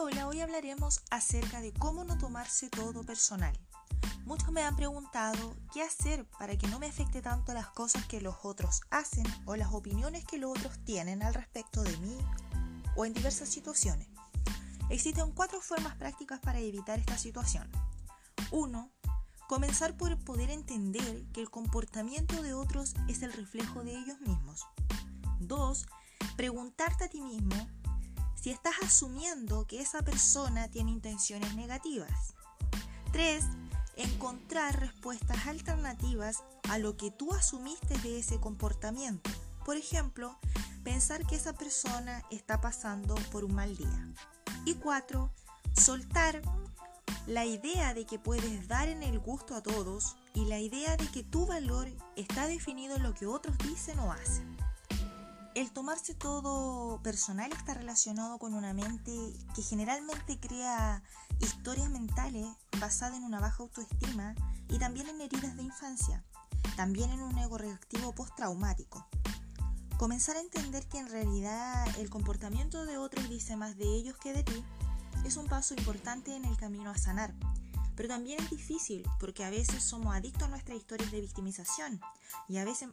Hola, 0.00 0.28
hoy 0.28 0.40
hablaremos 0.40 1.00
acerca 1.10 1.60
de 1.60 1.72
cómo 1.72 2.04
no 2.04 2.16
tomarse 2.18 2.70
todo 2.70 3.02
personal. 3.02 3.58
Muchos 4.26 4.52
me 4.52 4.62
han 4.62 4.76
preguntado 4.76 5.56
qué 5.72 5.82
hacer 5.82 6.24
para 6.38 6.56
que 6.56 6.68
no 6.68 6.78
me 6.78 6.86
afecte 6.86 7.20
tanto 7.20 7.52
las 7.52 7.66
cosas 7.70 8.06
que 8.06 8.20
los 8.20 8.36
otros 8.44 8.82
hacen 8.90 9.24
o 9.44 9.56
las 9.56 9.72
opiniones 9.72 10.24
que 10.24 10.38
los 10.38 10.52
otros 10.52 10.78
tienen 10.84 11.24
al 11.24 11.34
respecto 11.34 11.82
de 11.82 11.96
mí 11.96 12.16
o 12.94 13.06
en 13.06 13.12
diversas 13.12 13.48
situaciones. 13.48 14.06
Existen 14.88 15.32
cuatro 15.32 15.60
formas 15.60 15.96
prácticas 15.96 16.38
para 16.38 16.60
evitar 16.60 17.00
esta 17.00 17.18
situación. 17.18 17.68
1. 18.52 18.90
Comenzar 19.48 19.96
por 19.96 20.16
poder 20.20 20.50
entender 20.50 21.24
que 21.32 21.40
el 21.40 21.50
comportamiento 21.50 22.40
de 22.40 22.54
otros 22.54 22.94
es 23.08 23.22
el 23.22 23.32
reflejo 23.32 23.82
de 23.82 23.96
ellos 23.96 24.20
mismos. 24.20 24.64
2. 25.40 25.86
Preguntarte 26.36 27.04
a 27.04 27.08
ti 27.08 27.20
mismo 27.20 27.68
si 28.40 28.50
estás 28.50 28.74
asumiendo 28.82 29.66
que 29.66 29.80
esa 29.80 30.02
persona 30.02 30.68
tiene 30.68 30.90
intenciones 30.90 31.54
negativas. 31.54 32.34
3. 33.12 33.44
Encontrar 33.96 34.78
respuestas 34.78 35.46
alternativas 35.46 36.44
a 36.68 36.78
lo 36.78 36.96
que 36.96 37.10
tú 37.10 37.32
asumiste 37.32 37.98
de 37.98 38.20
ese 38.20 38.38
comportamiento. 38.38 39.30
Por 39.64 39.76
ejemplo, 39.76 40.38
pensar 40.84 41.26
que 41.26 41.36
esa 41.36 41.52
persona 41.52 42.22
está 42.30 42.60
pasando 42.60 43.14
por 43.32 43.44
un 43.44 43.54
mal 43.54 43.76
día. 43.76 44.08
Y 44.64 44.74
4. 44.74 45.30
Soltar 45.74 46.42
la 47.26 47.44
idea 47.44 47.92
de 47.92 48.06
que 48.06 48.18
puedes 48.18 48.68
dar 48.68 48.88
en 48.88 49.02
el 49.02 49.18
gusto 49.18 49.54
a 49.54 49.62
todos 49.62 50.16
y 50.32 50.44
la 50.44 50.60
idea 50.60 50.96
de 50.96 51.06
que 51.08 51.24
tu 51.24 51.46
valor 51.46 51.88
está 52.16 52.46
definido 52.46 52.96
en 52.96 53.02
lo 53.02 53.14
que 53.14 53.26
otros 53.26 53.58
dicen 53.58 53.98
o 53.98 54.12
hacen. 54.12 54.57
El 55.58 55.72
tomarse 55.72 56.14
todo 56.14 57.02
personal 57.02 57.50
está 57.50 57.74
relacionado 57.74 58.38
con 58.38 58.54
una 58.54 58.72
mente 58.72 59.10
que 59.56 59.62
generalmente 59.62 60.38
crea 60.38 61.02
historias 61.40 61.90
mentales 61.90 62.46
basadas 62.78 63.16
en 63.16 63.24
una 63.24 63.40
baja 63.40 63.64
autoestima 63.64 64.36
y 64.68 64.78
también 64.78 65.08
en 65.08 65.20
heridas 65.20 65.56
de 65.56 65.64
infancia, 65.64 66.24
también 66.76 67.10
en 67.10 67.22
un 67.22 67.36
ego 67.38 67.58
reactivo 67.58 68.14
postraumático. 68.14 69.04
Comenzar 69.96 70.36
a 70.36 70.42
entender 70.42 70.86
que 70.86 71.00
en 71.00 71.08
realidad 71.08 71.88
el 71.98 72.08
comportamiento 72.08 72.84
de 72.84 72.96
otros 72.96 73.28
dice 73.28 73.56
más 73.56 73.76
de 73.76 73.96
ellos 73.96 74.16
que 74.16 74.32
de 74.32 74.44
ti 74.44 74.64
es 75.24 75.36
un 75.36 75.48
paso 75.48 75.74
importante 75.74 76.36
en 76.36 76.44
el 76.44 76.56
camino 76.56 76.90
a 76.90 76.96
sanar. 76.96 77.34
Pero 77.96 78.08
también 78.08 78.40
es 78.40 78.48
difícil 78.48 79.04
porque 79.18 79.44
a 79.44 79.50
veces 79.50 79.82
somos 79.82 80.14
adictos 80.14 80.44
a 80.44 80.50
nuestras 80.50 80.78
historias 80.78 81.10
de 81.10 81.20
victimización 81.20 82.00
y 82.46 82.58
a 82.58 82.64
veces 82.64 82.90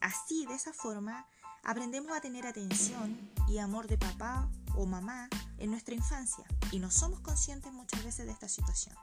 así, 0.00 0.46
de 0.46 0.54
esa 0.54 0.72
forma, 0.72 1.26
Aprendemos 1.64 2.16
a 2.16 2.20
tener 2.20 2.46
atención 2.46 3.18
y 3.48 3.58
amor 3.58 3.86
de 3.86 3.98
papá 3.98 4.48
o 4.74 4.86
mamá 4.86 5.28
en 5.58 5.70
nuestra 5.70 5.94
infancia 5.94 6.44
y 6.70 6.78
no 6.78 6.90
somos 6.90 7.20
conscientes 7.20 7.72
muchas 7.72 8.04
veces 8.04 8.26
de 8.26 8.32
esta 8.32 8.48
situación. 8.48 8.96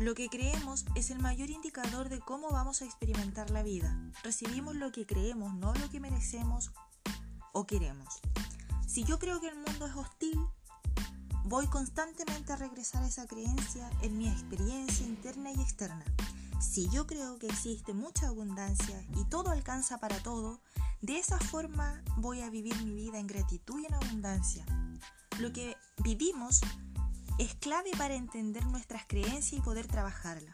Lo 0.00 0.16
que 0.16 0.28
creemos 0.28 0.84
es 0.96 1.10
el 1.10 1.20
mayor 1.20 1.50
indicador 1.50 2.08
de 2.08 2.18
cómo 2.18 2.50
vamos 2.50 2.82
a 2.82 2.84
experimentar 2.84 3.50
la 3.50 3.62
vida. 3.62 3.96
Recibimos 4.24 4.74
lo 4.74 4.90
que 4.90 5.06
creemos, 5.06 5.54
no 5.54 5.72
lo 5.72 5.88
que 5.88 6.00
merecemos 6.00 6.72
o 7.52 7.64
queremos. 7.64 8.20
Si 8.88 9.04
yo 9.04 9.20
creo 9.20 9.40
que 9.40 9.48
el 9.48 9.54
mundo 9.54 9.86
es 9.86 9.94
hostil, 9.94 10.38
voy 11.44 11.68
constantemente 11.68 12.52
a 12.52 12.56
regresar 12.56 13.04
a 13.04 13.06
esa 13.06 13.28
creencia 13.28 13.88
en 14.02 14.18
mi 14.18 14.28
experiencia 14.28 15.06
interna 15.06 15.52
y 15.52 15.60
externa. 15.60 16.04
Si 16.60 16.88
yo 16.88 17.06
creo 17.06 17.38
que 17.38 17.46
existe 17.46 17.94
mucha 17.94 18.26
abundancia 18.26 19.00
y 19.14 19.24
todo 19.26 19.50
alcanza 19.50 19.98
para 19.98 20.20
todo, 20.24 20.60
de 21.02 21.18
esa 21.20 21.38
forma 21.38 22.02
voy 22.16 22.40
a 22.40 22.50
vivir 22.50 22.74
mi 22.84 22.94
vida 22.94 23.20
en 23.20 23.28
gratitud 23.28 23.80
y 23.80 23.86
en 23.86 23.94
abundancia. 23.94 24.66
Lo 25.38 25.52
que 25.52 25.76
vivimos 26.02 26.62
es 27.38 27.54
clave 27.56 27.90
para 27.96 28.14
entender 28.14 28.64
nuestras 28.66 29.04
creencias 29.06 29.52
y 29.52 29.60
poder 29.60 29.86
trabajarlas. 29.86 30.52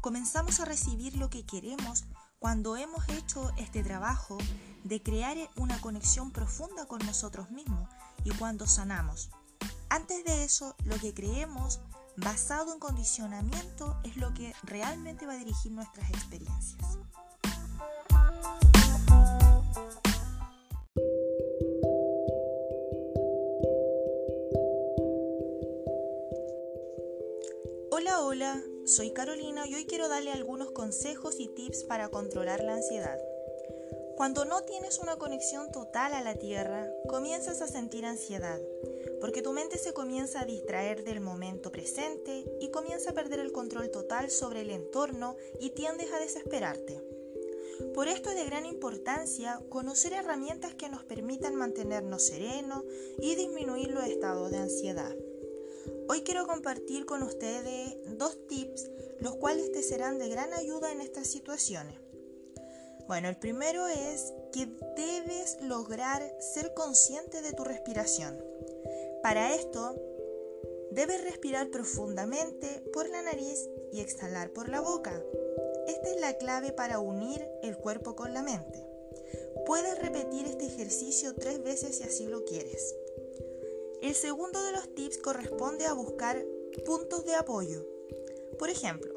Comenzamos 0.00 0.60
a 0.60 0.64
recibir 0.64 1.16
lo 1.16 1.28
que 1.28 1.44
queremos 1.44 2.04
cuando 2.38 2.76
hemos 2.76 3.08
hecho 3.08 3.50
este 3.56 3.82
trabajo 3.82 4.38
de 4.84 5.02
crear 5.02 5.36
una 5.56 5.80
conexión 5.80 6.30
profunda 6.30 6.86
con 6.86 7.04
nosotros 7.04 7.50
mismos 7.50 7.88
y 8.24 8.30
cuando 8.30 8.66
sanamos. 8.66 9.30
Antes 9.90 10.24
de 10.24 10.44
eso, 10.44 10.76
lo 10.84 10.96
que 10.98 11.14
creemos 11.14 11.80
basado 12.16 12.72
en 12.72 12.78
condicionamiento 12.78 13.98
es 14.04 14.16
lo 14.16 14.32
que 14.34 14.54
realmente 14.62 15.26
va 15.26 15.32
a 15.32 15.38
dirigir 15.38 15.72
nuestras 15.72 16.10
experiencias. 16.10 16.98
Hola, 28.20 28.60
soy 28.84 29.12
Carolina 29.12 29.68
y 29.68 29.76
hoy 29.76 29.86
quiero 29.86 30.08
darle 30.08 30.32
algunos 30.32 30.72
consejos 30.72 31.38
y 31.38 31.46
tips 31.46 31.84
para 31.84 32.08
controlar 32.08 32.64
la 32.64 32.74
ansiedad. 32.74 33.16
Cuando 34.16 34.44
no 34.44 34.64
tienes 34.64 34.98
una 34.98 35.16
conexión 35.18 35.70
total 35.70 36.12
a 36.14 36.20
la 36.20 36.34
Tierra, 36.34 36.90
comienzas 37.08 37.62
a 37.62 37.68
sentir 37.68 38.04
ansiedad, 38.04 38.60
porque 39.20 39.40
tu 39.40 39.52
mente 39.52 39.78
se 39.78 39.92
comienza 39.92 40.40
a 40.40 40.46
distraer 40.46 41.04
del 41.04 41.20
momento 41.20 41.70
presente 41.70 42.44
y 42.60 42.72
comienza 42.72 43.10
a 43.10 43.14
perder 43.14 43.38
el 43.38 43.52
control 43.52 43.88
total 43.92 44.32
sobre 44.32 44.62
el 44.62 44.70
entorno 44.70 45.36
y 45.60 45.70
tiendes 45.70 46.12
a 46.12 46.18
desesperarte. 46.18 47.00
Por 47.94 48.08
esto 48.08 48.30
es 48.30 48.36
de 48.36 48.46
gran 48.46 48.66
importancia 48.66 49.62
conocer 49.68 50.12
herramientas 50.12 50.74
que 50.74 50.88
nos 50.88 51.04
permitan 51.04 51.54
mantenernos 51.54 52.26
serenos 52.26 52.82
y 53.20 53.36
disminuir 53.36 53.92
los 53.92 54.02
estados 54.02 54.50
de 54.50 54.58
ansiedad. 54.58 55.14
Hoy 56.10 56.22
quiero 56.22 56.46
compartir 56.46 57.04
con 57.04 57.22
ustedes 57.22 57.96
dos 58.16 58.46
tips, 58.46 58.90
los 59.20 59.36
cuales 59.36 59.70
te 59.72 59.82
serán 59.82 60.18
de 60.18 60.30
gran 60.30 60.54
ayuda 60.54 60.90
en 60.90 61.02
estas 61.02 61.26
situaciones. 61.26 62.00
Bueno, 63.06 63.28
el 63.28 63.36
primero 63.36 63.86
es 63.88 64.32
que 64.50 64.66
debes 64.96 65.58
lograr 65.60 66.22
ser 66.40 66.72
consciente 66.72 67.42
de 67.42 67.52
tu 67.52 67.62
respiración. 67.62 68.42
Para 69.22 69.54
esto, 69.54 70.00
debes 70.92 71.22
respirar 71.24 71.68
profundamente 71.68 72.82
por 72.92 73.06
la 73.10 73.20
nariz 73.20 73.68
y 73.92 74.00
exhalar 74.00 74.50
por 74.54 74.70
la 74.70 74.80
boca. 74.80 75.22
Esta 75.86 76.08
es 76.08 76.20
la 76.20 76.38
clave 76.38 76.72
para 76.72 77.00
unir 77.00 77.46
el 77.62 77.76
cuerpo 77.76 78.16
con 78.16 78.32
la 78.32 78.42
mente. 78.42 78.82
Puedes 79.66 79.98
repetir 79.98 80.46
este 80.46 80.64
ejercicio 80.64 81.34
tres 81.34 81.62
veces 81.62 81.98
si 81.98 82.04
así 82.04 82.26
lo 82.26 82.46
quieres. 82.46 82.94
El 84.00 84.14
segundo 84.14 84.62
de 84.62 84.72
los 84.72 84.94
tips 84.94 85.18
corresponde 85.18 85.86
a 85.86 85.92
buscar 85.92 86.44
puntos 86.84 87.24
de 87.24 87.34
apoyo. 87.34 87.84
Por 88.58 88.70
ejemplo, 88.70 89.12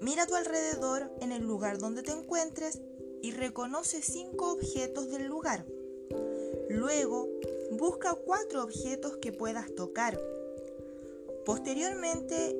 mira 0.00 0.22
a 0.22 0.26
tu 0.26 0.34
alrededor 0.34 1.10
en 1.20 1.30
el 1.30 1.42
lugar 1.42 1.78
donde 1.78 2.02
te 2.02 2.12
encuentres 2.12 2.80
y 3.20 3.32
reconoce 3.32 4.00
cinco 4.00 4.52
objetos 4.52 5.10
del 5.10 5.26
lugar. 5.26 5.66
Luego, 6.70 7.28
busca 7.70 8.14
cuatro 8.14 8.62
objetos 8.62 9.18
que 9.18 9.32
puedas 9.32 9.74
tocar. 9.74 10.18
Posteriormente, 11.44 12.56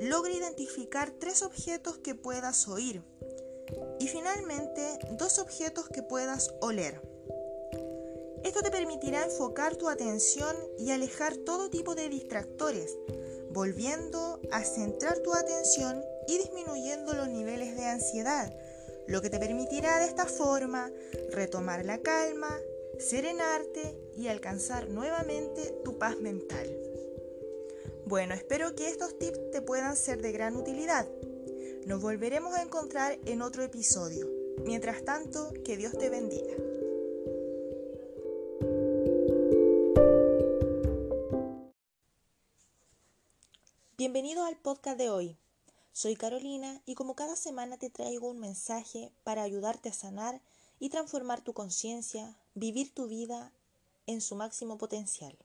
logra 0.00 0.32
identificar 0.32 1.10
tres 1.18 1.42
objetos 1.42 1.96
que 1.98 2.14
puedas 2.14 2.68
oír. 2.68 3.02
Y 3.98 4.08
finalmente, 4.08 4.98
dos 5.12 5.38
objetos 5.38 5.88
que 5.88 6.02
puedas 6.02 6.54
oler. 6.60 7.15
Esto 8.46 8.62
te 8.62 8.70
permitirá 8.70 9.24
enfocar 9.24 9.74
tu 9.74 9.88
atención 9.88 10.56
y 10.78 10.92
alejar 10.92 11.36
todo 11.36 11.68
tipo 11.68 11.96
de 11.96 12.08
distractores, 12.08 12.96
volviendo 13.50 14.40
a 14.52 14.62
centrar 14.62 15.18
tu 15.18 15.34
atención 15.34 16.00
y 16.28 16.38
disminuyendo 16.38 17.12
los 17.14 17.26
niveles 17.26 17.76
de 17.76 17.86
ansiedad, 17.86 18.56
lo 19.08 19.20
que 19.20 19.30
te 19.30 19.40
permitirá 19.40 19.98
de 19.98 20.06
esta 20.06 20.26
forma 20.26 20.92
retomar 21.32 21.84
la 21.84 21.98
calma, 21.98 22.56
serenarte 23.00 23.98
y 24.16 24.28
alcanzar 24.28 24.90
nuevamente 24.90 25.74
tu 25.84 25.98
paz 25.98 26.16
mental. 26.20 26.72
Bueno, 28.04 28.32
espero 28.32 28.76
que 28.76 28.88
estos 28.88 29.18
tips 29.18 29.50
te 29.50 29.60
puedan 29.60 29.96
ser 29.96 30.22
de 30.22 30.30
gran 30.30 30.54
utilidad. 30.54 31.08
Nos 31.84 32.00
volveremos 32.00 32.54
a 32.54 32.62
encontrar 32.62 33.18
en 33.24 33.42
otro 33.42 33.64
episodio. 33.64 34.30
Mientras 34.64 35.04
tanto, 35.04 35.52
que 35.64 35.76
Dios 35.76 35.98
te 35.98 36.10
bendiga. 36.10 36.54
Bienvenido 43.98 44.44
al 44.44 44.58
podcast 44.58 44.98
de 44.98 45.08
hoy. 45.08 45.38
Soy 45.92 46.16
Carolina 46.16 46.82
y 46.84 46.94
como 46.96 47.16
cada 47.16 47.34
semana 47.34 47.78
te 47.78 47.88
traigo 47.88 48.28
un 48.28 48.38
mensaje 48.38 49.10
para 49.24 49.42
ayudarte 49.42 49.88
a 49.88 49.94
sanar 49.94 50.42
y 50.78 50.90
transformar 50.90 51.40
tu 51.40 51.54
conciencia, 51.54 52.36
vivir 52.54 52.92
tu 52.92 53.08
vida 53.08 53.54
en 54.06 54.20
su 54.20 54.36
máximo 54.36 54.76
potencial. 54.76 55.38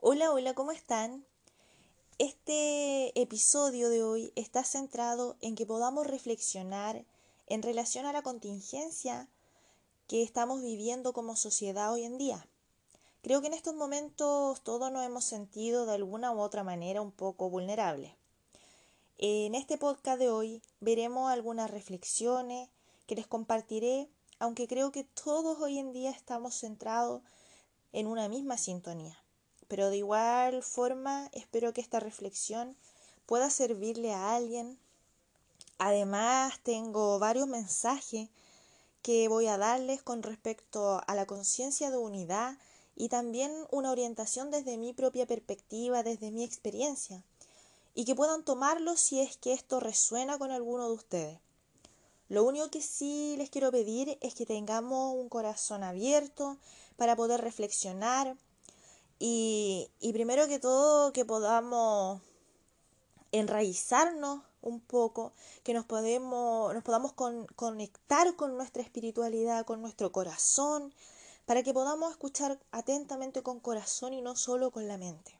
Hola, 0.00 0.32
hola, 0.32 0.54
¿cómo 0.54 0.72
están? 0.72 1.26
Este 2.16 3.12
episodio 3.20 3.90
de 3.90 4.02
hoy 4.02 4.32
está 4.36 4.64
centrado 4.64 5.36
en 5.42 5.54
que 5.54 5.66
podamos 5.66 6.06
reflexionar 6.06 7.04
en 7.46 7.60
relación 7.60 8.06
a 8.06 8.14
la 8.14 8.22
contingencia 8.22 9.28
que 10.08 10.22
estamos 10.22 10.62
viviendo 10.62 11.12
como 11.12 11.36
sociedad 11.36 11.92
hoy 11.92 12.04
en 12.04 12.16
día. 12.16 12.48
Creo 13.24 13.40
que 13.40 13.46
en 13.46 13.54
estos 13.54 13.74
momentos 13.74 14.62
todos 14.62 14.92
nos 14.92 15.02
hemos 15.02 15.24
sentido 15.24 15.86
de 15.86 15.94
alguna 15.94 16.30
u 16.32 16.40
otra 16.40 16.62
manera 16.62 17.00
un 17.00 17.10
poco 17.10 17.48
vulnerables. 17.48 18.12
En 19.16 19.54
este 19.54 19.78
podcast 19.78 20.18
de 20.18 20.28
hoy 20.28 20.60
veremos 20.80 21.32
algunas 21.32 21.70
reflexiones 21.70 22.68
que 23.06 23.14
les 23.14 23.26
compartiré, 23.26 24.10
aunque 24.40 24.68
creo 24.68 24.92
que 24.92 25.04
todos 25.04 25.58
hoy 25.58 25.78
en 25.78 25.94
día 25.94 26.10
estamos 26.10 26.54
centrados 26.54 27.22
en 27.94 28.08
una 28.08 28.28
misma 28.28 28.58
sintonía. 28.58 29.18
Pero 29.68 29.88
de 29.88 29.96
igual 29.96 30.62
forma 30.62 31.30
espero 31.32 31.72
que 31.72 31.80
esta 31.80 32.00
reflexión 32.00 32.76
pueda 33.24 33.48
servirle 33.48 34.12
a 34.12 34.36
alguien. 34.36 34.78
Además 35.78 36.60
tengo 36.62 37.18
varios 37.18 37.48
mensajes 37.48 38.28
que 39.00 39.28
voy 39.28 39.46
a 39.46 39.56
darles 39.56 40.02
con 40.02 40.22
respecto 40.22 41.00
a 41.06 41.14
la 41.14 41.24
conciencia 41.24 41.90
de 41.90 41.96
unidad 41.96 42.58
y 42.96 43.08
también 43.08 43.52
una 43.70 43.90
orientación 43.90 44.50
desde 44.50 44.76
mi 44.76 44.92
propia 44.92 45.26
perspectiva, 45.26 46.02
desde 46.02 46.30
mi 46.30 46.44
experiencia, 46.44 47.24
y 47.94 48.04
que 48.04 48.14
puedan 48.14 48.44
tomarlo 48.44 48.96
si 48.96 49.20
es 49.20 49.36
que 49.36 49.52
esto 49.52 49.80
resuena 49.80 50.38
con 50.38 50.50
alguno 50.50 50.88
de 50.88 50.94
ustedes. 50.94 51.38
Lo 52.28 52.44
único 52.44 52.70
que 52.70 52.80
sí 52.80 53.34
les 53.36 53.50
quiero 53.50 53.70
pedir 53.70 54.18
es 54.20 54.34
que 54.34 54.46
tengamos 54.46 55.14
un 55.14 55.28
corazón 55.28 55.82
abierto 55.82 56.56
para 56.96 57.16
poder 57.16 57.40
reflexionar, 57.40 58.36
y, 59.18 59.88
primero 60.12 60.46
que 60.48 60.58
todo, 60.58 61.12
que 61.12 61.24
podamos 61.24 62.20
enraizarnos 63.32 64.42
un 64.60 64.80
poco, 64.80 65.32
que 65.62 65.72
nos, 65.72 65.86
nos 65.88 66.82
podamos 66.82 67.12
conectar 67.56 68.36
con 68.36 68.56
nuestra 68.56 68.82
espiritualidad, 68.82 69.64
con 69.64 69.80
nuestro 69.80 70.12
corazón, 70.12 70.92
para 71.46 71.62
que 71.62 71.74
podamos 71.74 72.10
escuchar 72.10 72.58
atentamente 72.70 73.42
con 73.42 73.60
corazón 73.60 74.12
y 74.12 74.22
no 74.22 74.36
solo 74.36 74.70
con 74.70 74.88
la 74.88 74.98
mente. 74.98 75.38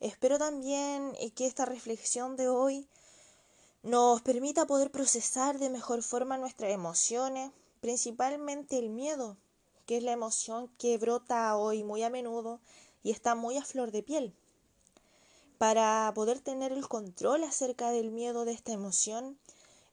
Espero 0.00 0.38
también 0.38 1.12
que 1.34 1.46
esta 1.46 1.64
reflexión 1.64 2.36
de 2.36 2.48
hoy 2.48 2.88
nos 3.82 4.22
permita 4.22 4.66
poder 4.66 4.90
procesar 4.90 5.58
de 5.58 5.70
mejor 5.70 6.02
forma 6.02 6.38
nuestras 6.38 6.72
emociones, 6.72 7.52
principalmente 7.80 8.78
el 8.78 8.90
miedo, 8.90 9.36
que 9.86 9.98
es 9.98 10.02
la 10.02 10.12
emoción 10.12 10.68
que 10.78 10.98
brota 10.98 11.56
hoy 11.56 11.84
muy 11.84 12.02
a 12.02 12.10
menudo 12.10 12.60
y 13.02 13.10
está 13.10 13.34
muy 13.34 13.56
a 13.58 13.64
flor 13.64 13.92
de 13.92 14.02
piel. 14.02 14.34
Para 15.58 16.10
poder 16.14 16.40
tener 16.40 16.72
el 16.72 16.88
control 16.88 17.44
acerca 17.44 17.90
del 17.90 18.10
miedo 18.10 18.44
de 18.44 18.52
esta 18.52 18.72
emoción, 18.72 19.38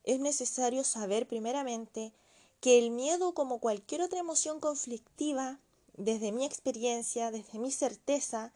es 0.03 0.19
necesario 0.19 0.83
saber 0.83 1.27
primeramente 1.27 2.13
que 2.61 2.77
el 2.77 2.91
miedo, 2.91 3.33
como 3.33 3.59
cualquier 3.59 4.03
otra 4.03 4.19
emoción 4.19 4.59
conflictiva, 4.59 5.59
desde 5.97 6.31
mi 6.31 6.45
experiencia, 6.45 7.31
desde 7.31 7.59
mi 7.59 7.71
certeza, 7.71 8.53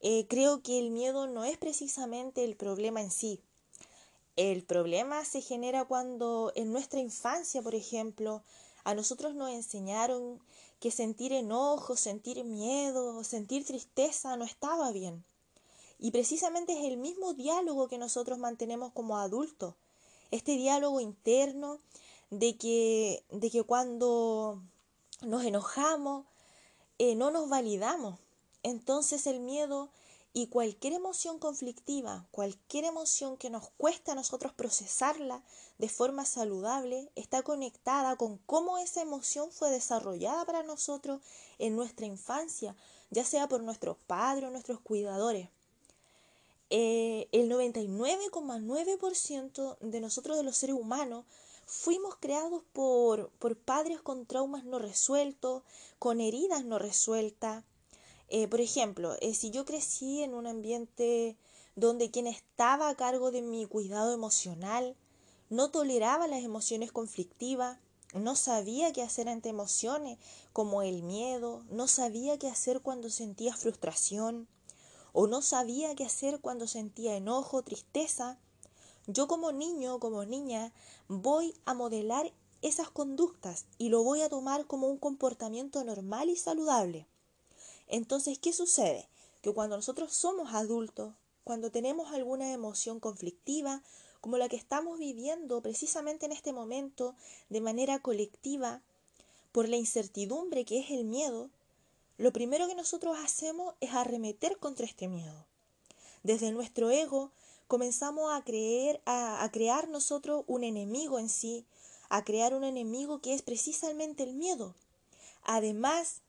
eh, 0.00 0.26
creo 0.28 0.62
que 0.62 0.78
el 0.78 0.90
miedo 0.90 1.26
no 1.26 1.44
es 1.44 1.58
precisamente 1.58 2.44
el 2.44 2.54
problema 2.54 3.00
en 3.00 3.10
sí. 3.10 3.40
El 4.36 4.62
problema 4.62 5.24
se 5.24 5.40
genera 5.40 5.84
cuando 5.84 6.52
en 6.54 6.70
nuestra 6.70 7.00
infancia, 7.00 7.62
por 7.62 7.74
ejemplo, 7.74 8.42
a 8.84 8.94
nosotros 8.94 9.34
nos 9.34 9.50
enseñaron 9.50 10.40
que 10.78 10.90
sentir 10.90 11.32
enojo, 11.32 11.96
sentir 11.96 12.44
miedo, 12.44 13.24
sentir 13.24 13.64
tristeza 13.64 14.36
no 14.36 14.44
estaba 14.44 14.92
bien. 14.92 15.24
Y 15.98 16.10
precisamente 16.10 16.72
es 16.72 16.84
el 16.84 16.96
mismo 16.96 17.34
diálogo 17.34 17.88
que 17.88 17.98
nosotros 17.98 18.38
mantenemos 18.38 18.92
como 18.92 19.18
adultos. 19.18 19.74
Este 20.30 20.52
diálogo 20.52 21.00
interno 21.00 21.80
de 22.30 22.56
que, 22.56 23.24
de 23.30 23.50
que 23.50 23.62
cuando 23.62 24.62
nos 25.22 25.44
enojamos 25.44 26.26
eh, 26.98 27.14
no 27.14 27.30
nos 27.30 27.48
validamos. 27.48 28.18
Entonces 28.62 29.26
el 29.26 29.40
miedo 29.40 29.88
y 30.32 30.46
cualquier 30.46 30.92
emoción 30.92 31.38
conflictiva, 31.38 32.26
cualquier 32.30 32.84
emoción 32.84 33.36
que 33.36 33.50
nos 33.50 33.68
cuesta 33.70 34.12
a 34.12 34.14
nosotros 34.14 34.52
procesarla 34.52 35.42
de 35.78 35.88
forma 35.88 36.24
saludable, 36.24 37.10
está 37.16 37.42
conectada 37.42 38.14
con 38.16 38.38
cómo 38.46 38.78
esa 38.78 39.02
emoción 39.02 39.50
fue 39.50 39.70
desarrollada 39.70 40.44
para 40.44 40.62
nosotros 40.62 41.20
en 41.58 41.74
nuestra 41.74 42.06
infancia, 42.06 42.76
ya 43.10 43.24
sea 43.24 43.48
por 43.48 43.62
nuestros 43.62 43.96
padres 44.06 44.48
o 44.48 44.50
nuestros 44.50 44.78
cuidadores. 44.80 45.48
Eh, 46.68 47.28
el 47.32 47.50
99,9% 47.50 49.78
de 49.80 50.00
nosotros, 50.00 50.36
de 50.36 50.44
los 50.44 50.56
seres 50.56 50.76
humanos, 50.76 51.24
fuimos 51.70 52.16
creados 52.16 52.64
por, 52.72 53.30
por 53.38 53.56
padres 53.56 54.00
con 54.00 54.26
traumas 54.26 54.64
no 54.64 54.80
resueltos, 54.80 55.62
con 56.00 56.20
heridas 56.20 56.64
no 56.64 56.80
resueltas, 56.80 57.64
eh, 58.28 58.48
por 58.48 58.60
ejemplo, 58.60 59.16
eh, 59.20 59.34
si 59.34 59.50
yo 59.50 59.64
crecí 59.64 60.22
en 60.22 60.34
un 60.34 60.46
ambiente 60.46 61.36
donde 61.76 62.10
quien 62.10 62.26
estaba 62.26 62.88
a 62.88 62.94
cargo 62.96 63.30
de 63.30 63.42
mi 63.42 63.66
cuidado 63.66 64.12
emocional 64.12 64.96
no 65.48 65.70
toleraba 65.70 66.26
las 66.26 66.42
emociones 66.42 66.92
conflictivas, 66.92 67.78
no 68.14 68.34
sabía 68.34 68.92
qué 68.92 69.02
hacer 69.02 69.28
ante 69.28 69.48
emociones 69.48 70.18
como 70.52 70.82
el 70.82 71.04
miedo, 71.04 71.64
no 71.70 71.86
sabía 71.86 72.38
qué 72.38 72.48
hacer 72.48 72.80
cuando 72.80 73.10
sentía 73.10 73.56
frustración 73.56 74.48
o 75.12 75.28
no 75.28 75.40
sabía 75.40 75.94
qué 75.94 76.04
hacer 76.04 76.40
cuando 76.40 76.66
sentía 76.66 77.16
enojo, 77.16 77.62
tristeza, 77.62 78.38
yo 79.12 79.26
como 79.28 79.52
niño, 79.52 79.98
como 79.98 80.24
niña, 80.24 80.72
voy 81.08 81.54
a 81.64 81.74
modelar 81.74 82.32
esas 82.62 82.90
conductas 82.90 83.64
y 83.78 83.88
lo 83.88 84.02
voy 84.02 84.22
a 84.22 84.28
tomar 84.28 84.66
como 84.66 84.88
un 84.88 84.98
comportamiento 84.98 85.82
normal 85.82 86.30
y 86.30 86.36
saludable. 86.36 87.06
Entonces, 87.88 88.38
¿qué 88.38 88.52
sucede? 88.52 89.08
Que 89.42 89.52
cuando 89.52 89.76
nosotros 89.76 90.12
somos 90.12 90.54
adultos, 90.54 91.14
cuando 91.44 91.70
tenemos 91.70 92.12
alguna 92.12 92.52
emoción 92.52 93.00
conflictiva, 93.00 93.82
como 94.20 94.36
la 94.36 94.48
que 94.48 94.56
estamos 94.56 94.98
viviendo 94.98 95.62
precisamente 95.62 96.26
en 96.26 96.32
este 96.32 96.52
momento 96.52 97.14
de 97.48 97.60
manera 97.60 97.98
colectiva, 98.00 98.82
por 99.50 99.68
la 99.68 99.76
incertidumbre 99.76 100.64
que 100.64 100.78
es 100.78 100.90
el 100.90 101.04
miedo, 101.04 101.50
lo 102.18 102.32
primero 102.32 102.68
que 102.68 102.74
nosotros 102.74 103.16
hacemos 103.18 103.74
es 103.80 103.92
arremeter 103.94 104.58
contra 104.58 104.86
este 104.86 105.08
miedo. 105.08 105.46
Desde 106.22 106.52
nuestro 106.52 106.90
ego 106.90 107.32
comenzamos 107.70 108.32
a 108.32 108.42
creer, 108.42 109.00
a, 109.06 109.48
crear 109.52 109.88
nosotros 109.88 110.42
un 110.48 110.64
enemigo 110.64 111.20
en 111.20 111.28
sí, 111.28 111.64
a 112.08 112.24
crear 112.24 112.52
un 112.52 112.64
enemigo 112.64 113.20
que 113.20 113.32
es 113.32 113.42
precisamente 113.42 114.24
el 114.24 114.34
miedo. 114.34 114.74
Además 115.44 116.22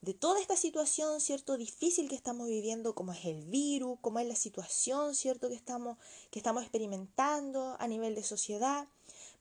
de 0.00 0.14
toda 0.14 0.40
esta 0.40 0.56
situación, 0.56 1.20
¿cierto? 1.20 1.56
Difícil 1.56 2.08
que 2.08 2.16
estamos 2.16 2.48
viviendo, 2.48 2.96
como 2.96 3.12
es 3.12 3.24
el 3.24 3.44
virus, 3.44 4.00
como 4.00 4.18
es 4.18 4.26
la 4.26 4.34
situación, 4.34 5.14
¿cierto? 5.14 5.48
Que 5.48 5.54
estamos, 5.54 5.96
que 6.32 6.40
estamos 6.40 6.64
experimentando 6.64 7.76
a 7.78 7.86
nivel 7.86 8.16
de 8.16 8.24
sociedad. 8.24 8.88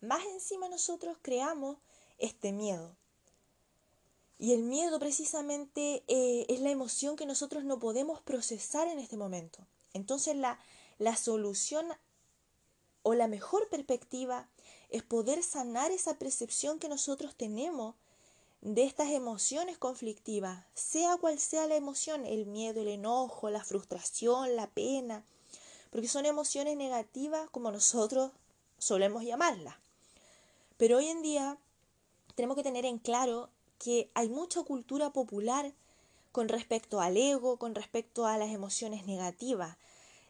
Más 0.01 0.24
encima 0.24 0.69
nosotros 0.69 1.17
creamos 1.24 1.77
este 2.19 2.51
miedo. 2.51 2.95
Y 4.38 4.53
el 4.53 4.62
miedo 4.62 5.00
precisamente 5.00 6.03
eh, 6.07 6.45
es 6.47 6.59
la 6.59 6.69
emoción 6.69 7.15
que 7.15 7.25
nosotros 7.25 7.63
no 7.63 7.79
podemos 7.79 8.21
procesar 8.21 8.88
en 8.88 9.00
este 9.00 9.17
momento. 9.17 9.65
Entonces 9.93 10.36
la, 10.36 10.59
la 11.00 11.16
solución 11.16 11.88
o 13.04 13.13
la 13.13 13.27
mejor 13.27 13.70
perspectiva 13.70 14.50
es 14.89 15.04
poder 15.04 15.44
sanar 15.44 15.92
esa 15.92 16.18
percepción 16.18 16.80
que 16.80 16.89
nosotros 16.89 17.36
tenemos 17.36 17.96
de 18.62 18.84
estas 18.84 19.10
emociones 19.12 19.77
conflictivas, 19.77 20.66
sea 20.74 21.18
cual 21.18 21.39
sea 21.39 21.68
la 21.68 21.75
emoción, 21.75 22.25
el 22.25 22.46
miedo, 22.46 22.82
el 22.82 22.88
enojo, 22.88 23.50
la 23.50 23.63
frustración, 23.63 24.56
la 24.56 24.68
pena, 24.68 25.24
porque 25.92 26.08
son 26.08 26.25
emociones 26.25 26.75
negativas 26.75 27.50
como 27.50 27.72
nosotros 27.72 28.32
solemos 28.77 29.24
llamarlas. 29.24 29.75
Pero 30.77 30.98
hoy 30.98 31.08
en 31.08 31.22
día 31.22 31.58
tenemos 32.36 32.56
que 32.56 32.63
tener 32.63 32.86
en 32.86 33.00
claro 33.00 33.50
que 33.80 34.10
hay 34.13 34.30
mucha 34.30 34.63
cultura 34.63 35.12
popular 35.12 35.74
con 36.32 36.50
respecto 36.50 37.00
al 37.00 37.18
ego, 37.18 37.58
con 37.58 37.74
respecto 37.74 38.25
a 38.25 38.38
las 38.38 38.50
emociones 38.50 39.06
negativas, 39.06 39.77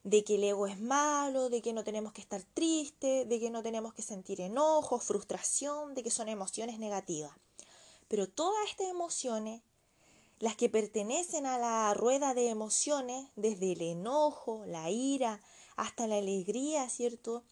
de 0.08 0.24
que 0.24 0.36
el 0.36 0.46
ego 0.46 0.68
es 0.68 0.80
malo, 0.80 1.50
de 1.50 1.62
que 1.62 1.74
no 1.74 1.84
tenemos 1.84 2.14
que 2.14 2.22
estar 2.22 2.42
tristes, 2.54 3.28
de 3.28 3.40
que 3.42 3.50
no 3.50 3.62
tenemos 3.62 3.94
que 3.94 4.02
sentir 4.02 4.40
enojo, 4.40 5.00
frustración, 5.00 5.96
de 5.96 6.02
que 6.02 6.12
son 6.12 6.30
emociones 6.30 6.80
negativas. 6.80 7.34
Pero 8.08 8.30
todas 8.30 8.70
estas 8.70 8.88
emociones, 8.88 9.62
las 10.40 10.56
que 10.56 10.70
pertenecen 10.70 11.46
a 11.46 11.58
la 11.58 11.94
rueda 11.94 12.34
de 12.34 12.48
emociones, 12.48 13.28
desde 13.36 13.74
el 13.74 13.82
enojo, 13.82 14.64
la 14.66 14.90
ira, 14.90 15.42
hasta 15.76 16.08
la 16.08 16.20
alegría, 16.20 16.90
¿cierto? 16.90 17.44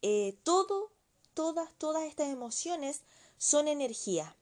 Eh, 0.00 0.38
todo, 0.44 0.92
todas, 1.34 1.68
todas 1.76 2.04
estas 2.04 2.30
emociones 2.30 3.02
son 3.36 3.68
energía. 3.68 4.34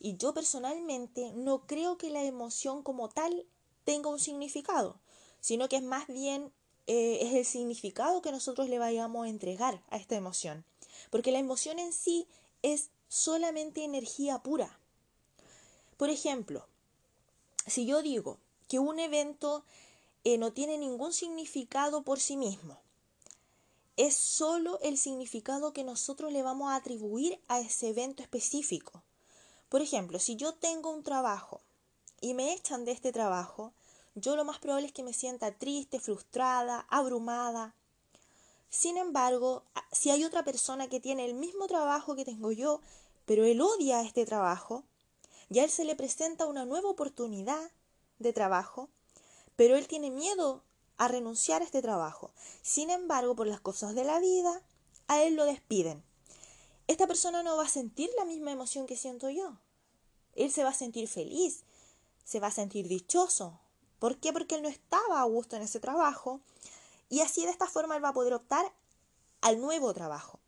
Y 0.00 0.16
yo 0.16 0.34
personalmente 0.34 1.30
no 1.36 1.68
creo 1.68 1.98
que 1.98 2.10
la 2.10 2.24
emoción 2.24 2.82
como 2.82 3.08
tal 3.10 3.46
tenga 3.84 4.10
un 4.10 4.18
significado, 4.18 4.98
sino 5.42 5.68
que 5.68 5.76
es 5.76 5.82
más 5.82 6.06
bien 6.06 6.50
eh, 6.86 7.18
es 7.20 7.34
el 7.34 7.44
significado 7.44 8.22
que 8.22 8.32
nosotros 8.32 8.68
le 8.68 8.78
vayamos 8.78 9.26
a 9.26 9.28
entregar 9.28 9.82
a 9.90 9.98
esta 9.98 10.16
emoción. 10.16 10.64
Porque 11.10 11.32
la 11.32 11.38
emoción 11.38 11.78
en 11.78 11.92
sí 11.92 12.26
es 12.62 12.88
solamente 13.08 13.84
energía 13.84 14.38
pura. 14.38 14.78
Por 15.98 16.08
ejemplo, 16.08 16.66
si 17.66 17.84
yo 17.86 18.02
digo 18.02 18.38
que 18.68 18.78
un 18.78 18.98
evento 18.98 19.64
eh, 20.24 20.38
no 20.38 20.52
tiene 20.52 20.78
ningún 20.78 21.12
significado 21.12 22.02
por 22.02 22.20
sí 22.20 22.36
mismo, 22.36 22.78
es 23.96 24.14
solo 24.16 24.78
el 24.80 24.96
significado 24.96 25.72
que 25.72 25.84
nosotros 25.84 26.32
le 26.32 26.42
vamos 26.42 26.70
a 26.70 26.76
atribuir 26.76 27.38
a 27.48 27.60
ese 27.60 27.88
evento 27.88 28.22
específico. 28.22 29.02
Por 29.68 29.82
ejemplo, 29.82 30.18
si 30.18 30.36
yo 30.36 30.54
tengo 30.54 30.90
un 30.90 31.02
trabajo 31.02 31.60
y 32.20 32.34
me 32.34 32.52
echan 32.52 32.84
de 32.84 32.92
este 32.92 33.12
trabajo, 33.12 33.72
yo 34.14 34.36
lo 34.36 34.44
más 34.44 34.58
probable 34.58 34.86
es 34.86 34.92
que 34.92 35.02
me 35.02 35.12
sienta 35.12 35.56
triste, 35.56 36.00
frustrada, 36.00 36.86
abrumada. 36.90 37.74
Sin 38.68 38.96
embargo, 38.96 39.64
si 39.90 40.10
hay 40.10 40.24
otra 40.24 40.44
persona 40.44 40.88
que 40.88 41.00
tiene 41.00 41.24
el 41.24 41.34
mismo 41.34 41.66
trabajo 41.66 42.14
que 42.14 42.24
tengo 42.24 42.52
yo, 42.52 42.80
pero 43.26 43.44
él 43.44 43.60
odia 43.60 44.02
este 44.02 44.24
trabajo, 44.24 44.84
y 45.48 45.58
a 45.58 45.64
él 45.64 45.70
se 45.70 45.84
le 45.84 45.96
presenta 45.96 46.46
una 46.46 46.64
nueva 46.64 46.88
oportunidad 46.88 47.70
de 48.18 48.32
trabajo, 48.32 48.88
pero 49.56 49.76
él 49.76 49.86
tiene 49.86 50.10
miedo 50.10 50.62
a 50.96 51.08
renunciar 51.08 51.62
a 51.62 51.64
este 51.64 51.82
trabajo. 51.82 52.32
Sin 52.62 52.90
embargo, 52.90 53.36
por 53.36 53.46
las 53.46 53.60
cosas 53.60 53.94
de 53.94 54.04
la 54.04 54.18
vida, 54.20 54.62
a 55.08 55.22
él 55.22 55.34
lo 55.34 55.44
despiden. 55.44 56.02
Esta 56.86 57.06
persona 57.06 57.42
no 57.42 57.56
va 57.56 57.64
a 57.64 57.68
sentir 57.68 58.10
la 58.16 58.24
misma 58.24 58.52
emoción 58.52 58.86
que 58.86 58.96
siento 58.96 59.30
yo. 59.30 59.58
Él 60.34 60.50
se 60.50 60.64
va 60.64 60.70
a 60.70 60.74
sentir 60.74 61.08
feliz, 61.08 61.64
se 62.24 62.40
va 62.40 62.48
a 62.48 62.52
sentir 62.52 62.88
dichoso. 62.88 63.60
¿Por 64.02 64.16
qué? 64.16 64.32
Porque 64.32 64.56
él 64.56 64.62
no 64.62 64.68
estaba 64.68 65.20
a 65.20 65.24
gusto 65.26 65.54
en 65.54 65.62
ese 65.62 65.78
trabajo 65.78 66.40
y 67.08 67.20
así 67.20 67.44
de 67.44 67.52
esta 67.52 67.68
forma 67.68 67.94
él 67.94 68.02
va 68.02 68.08
a 68.08 68.12
poder 68.12 68.34
optar 68.34 68.74
al 69.42 69.60
nuevo 69.60 69.94
trabajo. 69.94 70.40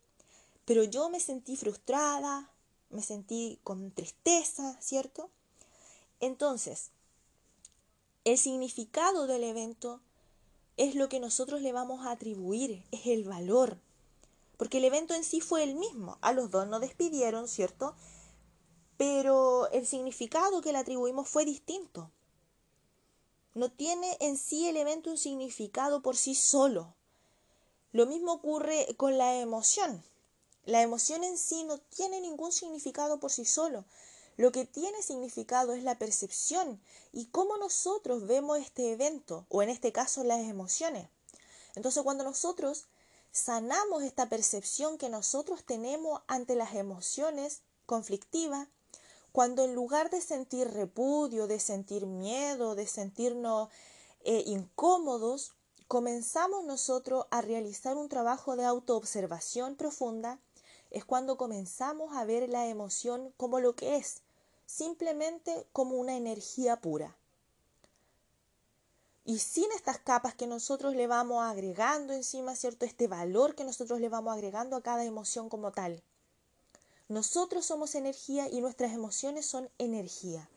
Pero 0.65 0.83
yo 0.83 1.09
me 1.09 1.21
sentí 1.21 1.55
frustrada, 1.55 2.51
me 2.89 3.01
sentí 3.01 3.57
con 3.63 3.91
tristeza, 3.91 4.75
¿cierto? 4.81 5.29
Entonces, 6.19 6.91
el 8.25 8.37
significado 8.37 9.25
del 9.25 9.45
evento 9.45 10.01
es 10.75 10.95
lo 10.95 11.07
que 11.07 11.21
nosotros 11.21 11.61
le 11.61 11.71
vamos 11.71 12.05
a 12.05 12.11
atribuir, 12.11 12.83
es 12.91 13.05
el 13.05 13.23
valor. 13.23 13.79
Porque 14.57 14.79
el 14.79 14.83
evento 14.83 15.13
en 15.13 15.23
sí 15.23 15.39
fue 15.39 15.63
el 15.63 15.75
mismo. 15.75 16.17
A 16.19 16.33
los 16.33 16.51
dos 16.51 16.67
nos 16.67 16.81
despidieron, 16.81 17.47
¿cierto? 17.47 17.95
Pero 18.97 19.71
el 19.71 19.87
significado 19.87 20.61
que 20.61 20.73
le 20.73 20.79
atribuimos 20.79 21.29
fue 21.29 21.45
distinto. 21.45 22.11
No 23.55 23.71
tiene 23.71 24.17
en 24.19 24.37
sí 24.37 24.67
el 24.67 24.75
evento 24.75 25.09
un 25.09 25.17
significado 25.17 26.01
por 26.01 26.17
sí 26.17 26.35
solo. 26.35 26.93
Lo 27.93 28.05
mismo 28.05 28.33
ocurre 28.33 28.85
con 28.97 29.17
la 29.17 29.39
emoción. 29.39 30.03
La 30.65 30.81
emoción 30.81 31.23
en 31.23 31.37
sí 31.37 31.63
no 31.63 31.77
tiene 31.77 32.19
ningún 32.19 32.51
significado 32.51 33.17
por 33.17 33.31
sí 33.31 33.45
solo. 33.45 33.85
Lo 34.35 34.51
que 34.51 34.65
tiene 34.65 35.01
significado 35.01 35.73
es 35.73 35.83
la 35.83 35.97
percepción 35.97 36.81
y 37.13 37.27
cómo 37.27 37.55
nosotros 37.55 38.27
vemos 38.27 38.59
este 38.59 38.91
evento, 38.91 39.45
o 39.47 39.63
en 39.63 39.69
este 39.69 39.93
caso 39.93 40.25
las 40.25 40.41
emociones. 40.41 41.07
Entonces 41.75 42.03
cuando 42.03 42.25
nosotros 42.25 42.87
sanamos 43.31 44.03
esta 44.03 44.27
percepción 44.27 44.97
que 44.97 45.07
nosotros 45.07 45.63
tenemos 45.63 46.21
ante 46.27 46.55
las 46.55 46.75
emociones 46.75 47.61
conflictivas, 47.85 48.67
cuando 49.35 49.65
en 49.65 49.75
lugar 49.75 50.09
de 50.11 50.21
sentir 50.21 50.69
repudio, 50.69 51.45
de 51.45 51.59
sentir 51.59 52.05
miedo, 52.05 52.73
de 52.73 52.87
sentirnos 52.87 53.67
eh, 54.23 54.45
incómodos, 54.45 55.51
comenzamos 55.89 56.63
nosotros 56.63 57.25
a 57.31 57.41
realizar 57.41 57.97
un 57.97 58.07
trabajo 58.07 58.55
de 58.55 58.63
autoobservación 58.63 59.75
profunda, 59.75 60.39
es 60.89 61.03
cuando 61.03 61.35
comenzamos 61.35 62.15
a 62.15 62.23
ver 62.23 62.47
la 62.47 62.67
emoción 62.67 63.33
como 63.35 63.59
lo 63.59 63.75
que 63.75 63.97
es, 63.97 64.21
simplemente 64.67 65.67
como 65.73 65.97
una 65.97 66.15
energía 66.15 66.77
pura. 66.77 67.17
Y 69.25 69.39
sin 69.39 69.69
estas 69.73 69.99
capas 69.99 70.33
que 70.33 70.47
nosotros 70.47 70.95
le 70.95 71.07
vamos 71.07 71.43
agregando 71.43 72.13
encima, 72.13 72.55
¿cierto? 72.55 72.85
Este 72.85 73.09
valor 73.09 73.53
que 73.53 73.65
nosotros 73.65 73.99
le 73.99 74.07
vamos 74.07 74.33
agregando 74.33 74.77
a 74.77 74.81
cada 74.81 75.03
emoción 75.03 75.49
como 75.49 75.73
tal. 75.73 76.01
Nosotros 77.07 77.65
somos 77.65 77.95
energía 77.95 78.49
y 78.49 78.61
nuestras 78.61 78.93
emociones 78.93 79.45
son 79.45 79.69
energía. 79.77 80.49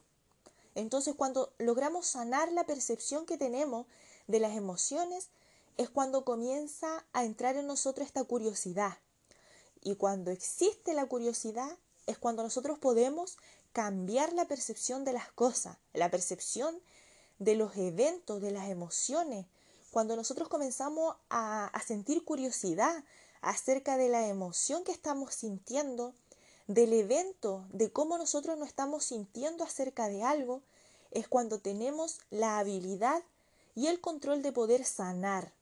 Entonces 0.75 1.15
cuando 1.15 1.53
logramos 1.59 2.07
sanar 2.07 2.53
la 2.53 2.65
percepción 2.65 3.27
que 3.27 3.37
tenemos 3.37 3.87
de 4.27 4.41
las 4.41 4.57
emociones, 4.57 5.29
es 5.77 5.89
cuando 5.89 6.25
comienza 6.25 7.05
a 7.13 7.25
entrar 7.25 7.57
en 7.57 7.67
nosotros 7.67 8.07
esta 8.07 8.25
curiosidad. 8.25 8.99
Y 9.83 9.95
cuando 9.95 10.31
existe 10.31 10.93
la 10.93 11.07
curiosidad, 11.07 11.79
es 12.07 12.19
cuando 12.19 12.43
nosotros 12.43 12.79
podemos 12.79 13.39
cambiar 13.73 14.33
la 14.33 14.47
percepción 14.47 15.05
de 15.05 15.13
las 15.13 15.31
cosas, 15.33 15.77
la 15.93 16.11
percepción 16.11 16.81
de 17.39 17.55
los 17.55 17.77
eventos, 17.77 18.41
de 18.41 18.51
las 18.51 18.69
emociones. 18.69 19.47
Cuando 19.93 20.17
nosotros 20.17 20.49
comenzamos 20.49 21.17
a, 21.31 21.71
sentir 21.87 22.25
curiosidad 22.25 23.05
acerca 23.41 23.97
de 23.97 24.09
la 24.09 24.27
emoción 24.27 24.83
que 24.83 24.93
estamos 24.93 25.35
sintiendo, 25.35 26.13
del 26.69 26.93
evento, 26.93 27.67
de 27.73 27.91
cómo 27.91 28.19
nosotros 28.19 28.57
nos 28.57 28.69
estamos 28.69 29.05
sintiendo 29.05 29.65
acerca 29.65 30.09
de 30.09 30.23
algo, 30.23 30.63
es 31.11 31.27
cuando 31.27 31.59
tenemos 31.59 32.21
la 32.31 32.59
habilidad 32.59 33.23
y 33.75 33.87
el 33.87 34.01
control 34.01 34.43
de 34.43 34.53
poder 34.53 34.85
sanar. 34.85 35.53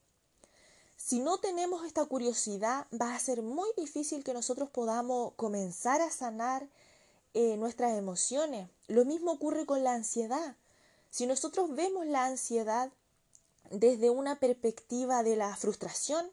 Si 0.96 1.20
no 1.20 1.38
tenemos 1.38 1.86
esta 1.86 2.04
curiosidad, 2.06 2.86
va 3.00 3.14
a 3.14 3.20
ser 3.20 3.42
muy 3.42 3.68
difícil 3.76 4.24
que 4.24 4.34
nosotros 4.34 4.68
podamos 4.70 5.34
comenzar 5.36 6.00
a 6.00 6.10
sanar 6.10 6.68
eh, 7.34 7.56
nuestras 7.56 7.96
emociones. 7.96 8.68
Lo 8.88 9.04
mismo 9.04 9.32
ocurre 9.32 9.66
con 9.66 9.84
la 9.84 9.92
ansiedad. 9.92 10.56
Si 11.10 11.26
nosotros 11.26 11.74
vemos 11.74 12.06
la 12.06 12.24
ansiedad 12.24 12.90
desde 13.70 14.10
una 14.10 14.40
perspectiva 14.40 15.22
de 15.22 15.36
la 15.36 15.54
frustración, 15.54 16.26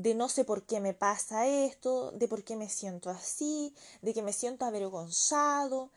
de 0.00 0.14
no 0.14 0.30
sé 0.30 0.46
por 0.46 0.62
qué 0.62 0.80
me 0.80 0.94
pasa 0.94 1.46
esto, 1.46 2.10
de 2.12 2.26
por 2.26 2.42
qué 2.42 2.56
me 2.56 2.70
siento 2.70 3.10
así, 3.10 3.74
de 4.00 4.14
que 4.14 4.22
me 4.22 4.32
siento 4.32 4.64
avergonzado, 4.64 5.90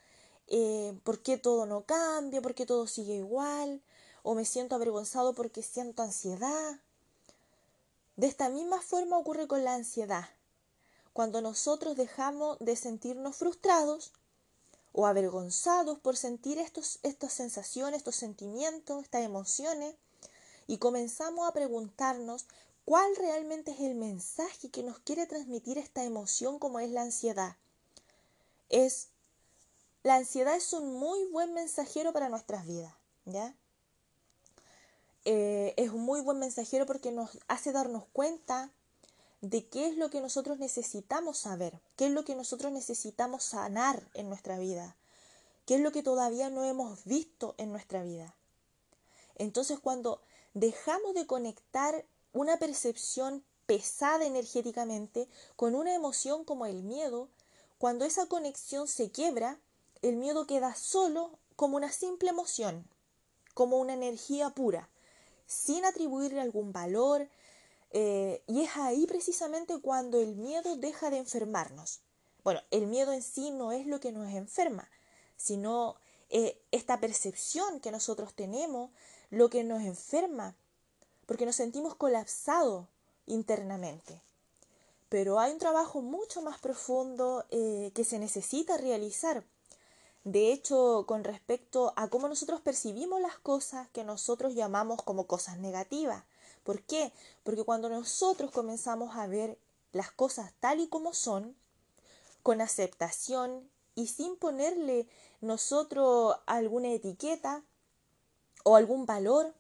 eh, 0.48 0.94
por 1.06 1.22
qué 1.22 1.38
todo 1.38 1.66
no 1.66 1.86
cambia, 1.86 2.42
por 2.42 2.54
qué 2.54 2.66
todo 2.66 2.86
sigue 2.86 3.16
igual, 3.16 3.82
o 4.22 4.36
me 4.36 4.44
siento 4.44 4.76
avergonzado 4.76 5.34
porque 5.34 5.64
siento 5.64 6.04
ansiedad. 6.04 6.82
De 8.18 8.28
esta 8.28 8.50
misma 8.50 8.82
forma 8.82 9.18
ocurre 9.18 9.48
con 9.48 9.64
la 9.64 9.74
ansiedad 9.74 10.26
cuando 11.14 11.42
nosotros 11.42 11.96
dejamos 11.96 12.58
de 12.60 12.76
sentirnos 12.76 13.38
frustrados 13.38 14.12
o 14.92 15.06
avergonzados 15.06 15.98
por 16.00 16.18
sentir 16.18 16.58
estos, 16.58 17.00
estas 17.04 17.32
sensaciones, 17.32 18.00
estos 18.00 18.16
sentimientos, 18.16 19.04
estas 19.04 19.24
emociones, 19.24 19.96
y 20.68 20.78
comenzamos 20.78 21.48
a 21.48 21.54
preguntarnos 21.54 22.46
cuál 22.86 23.16
realmente 23.16 23.72
es 23.72 23.80
el 23.80 23.96
mensaje 23.96 24.70
que 24.70 24.84
nos 24.84 25.00
quiere 25.00 25.26
transmitir 25.26 25.78
esta 25.78 26.04
emoción 26.04 26.60
como 26.60 26.80
es 26.80 26.90
la 26.90 27.02
ansiedad. 27.02 27.58
Es 28.70 29.10
la 30.04 30.16
ansiedad 30.16 30.56
es 30.56 30.74
un 30.74 30.96
muy 30.96 31.24
buen 31.32 31.54
mensajero 31.54 32.12
para 32.12 32.28
nuestras 32.28 32.68
vidas, 32.68 32.94
¿ya? 33.26 33.56
Eh, 35.24 35.74
es 35.78 35.92
un 35.92 36.02
muy 36.02 36.20
buen 36.20 36.40
mensajero 36.40 36.86
porque 36.86 37.12
nos 37.12 37.40
hace 37.48 37.72
darnos 37.72 38.04
cuenta 38.12 38.70
de 39.40 39.66
qué 39.66 39.88
es 39.88 39.98
lo 39.98 40.10
que 40.10 40.20
nosotros 40.20 40.60
necesitamos 40.60 41.38
saber, 41.38 41.80
qué 41.96 42.08
es 42.08 42.12
lo 42.12 42.26
que 42.26 42.36
nosotros 42.36 42.74
necesitamos 42.74 43.44
sanar 43.44 44.10
en 44.14 44.28
nuestra 44.28 44.60
vida, 44.60 44.98
qué 45.66 45.76
es 45.76 45.82
lo 45.82 45.94
que 45.94 46.04
todavía 46.04 46.50
no 46.50 46.66
hemos 46.66 47.06
visto 47.06 47.56
en 47.58 47.72
nuestra 47.72 48.04
vida. 48.04 48.36
Entonces 49.36 49.80
cuando 49.80 50.22
dejamos 50.54 51.14
de 51.14 51.26
conectar 51.26 52.06
una 52.34 52.58
percepción 52.58 53.44
pesada 53.66 54.26
energéticamente 54.26 55.30
con 55.56 55.76
una 55.76 55.96
emoción 55.96 56.44
como 56.44 56.66
el 56.66 56.84
miedo, 56.84 57.30
cuando 57.78 58.06
esa 58.06 58.26
conexión 58.26 58.88
se 58.88 59.12
quiebra, 59.12 59.60
el 60.02 60.18
miedo 60.18 60.46
queda 60.46 60.76
solo 60.76 61.40
como 61.56 61.78
una 61.78 61.92
simple 61.92 62.30
emoción, 62.30 62.88
como 63.54 63.78
una 63.78 63.94
energía 63.94 64.50
pura, 64.50 64.90
sin 65.46 65.86
atribuirle 65.86 66.42
algún 66.42 66.74
valor, 66.74 67.30
eh, 67.92 68.42
y 68.48 68.64
es 68.64 68.76
ahí 68.76 69.06
precisamente 69.06 69.80
cuando 69.80 70.20
el 70.20 70.36
miedo 70.36 70.76
deja 70.76 71.10
de 71.10 71.18
enfermarnos. 71.18 72.02
Bueno, 72.44 72.62
el 72.72 72.88
miedo 72.88 73.14
en 73.14 73.22
sí 73.22 73.52
no 73.52 73.72
es 73.72 73.86
lo 73.86 74.00
que 74.00 74.12
nos 74.12 74.32
enferma, 74.34 74.90
sino 75.38 75.96
eh, 76.30 76.60
esta 76.72 77.00
percepción 77.00 77.80
que 77.80 77.92
nosotros 77.92 78.34
tenemos, 78.34 78.90
lo 79.30 79.50
que 79.50 79.64
nos 79.64 79.84
enferma, 79.84 80.56
porque 81.34 81.48
nos 81.48 81.56
sentimos 81.56 81.96
colapsados 81.96 82.86
internamente. 83.26 84.22
Pero 85.10 85.40
hay 85.40 85.52
un 85.52 85.58
trabajo 85.58 86.00
mucho 86.00 86.44
más 86.44 86.60
profundo 86.60 87.44
eh, 87.50 87.92
que 87.96 88.04
se 88.04 88.20
necesita 88.20 88.78
realizar. 88.78 89.44
De 90.26 90.52
hecho, 90.52 91.06
con 91.08 91.24
respecto 91.24 91.92
a 91.96 92.08
cómo 92.10 92.28
nosotros 92.28 92.62
percibimos 92.62 93.20
las 93.20 93.36
cosas 93.40 93.90
que 93.90 94.04
nosotros 94.04 94.54
llamamos 94.54 95.02
como 95.02 95.26
cosas 95.26 95.58
negativas. 95.58 96.24
¿Por 96.64 96.84
qué? 96.84 97.12
Porque 97.42 97.64
cuando 97.64 97.90
nosotros 97.90 98.52
comenzamos 98.52 99.18
a 99.18 99.26
ver 99.26 99.58
las 99.92 100.12
cosas 100.12 100.54
tal 100.60 100.82
y 100.82 100.88
como 100.88 101.16
son, 101.16 101.56
con 102.44 102.62
aceptación 102.62 103.68
y 103.96 104.06
sin 104.06 104.36
ponerle 104.36 105.08
nosotros 105.42 106.36
alguna 106.46 106.92
etiqueta 106.92 107.64
o 108.64 108.76
algún 108.76 109.08
valor, 109.08 109.56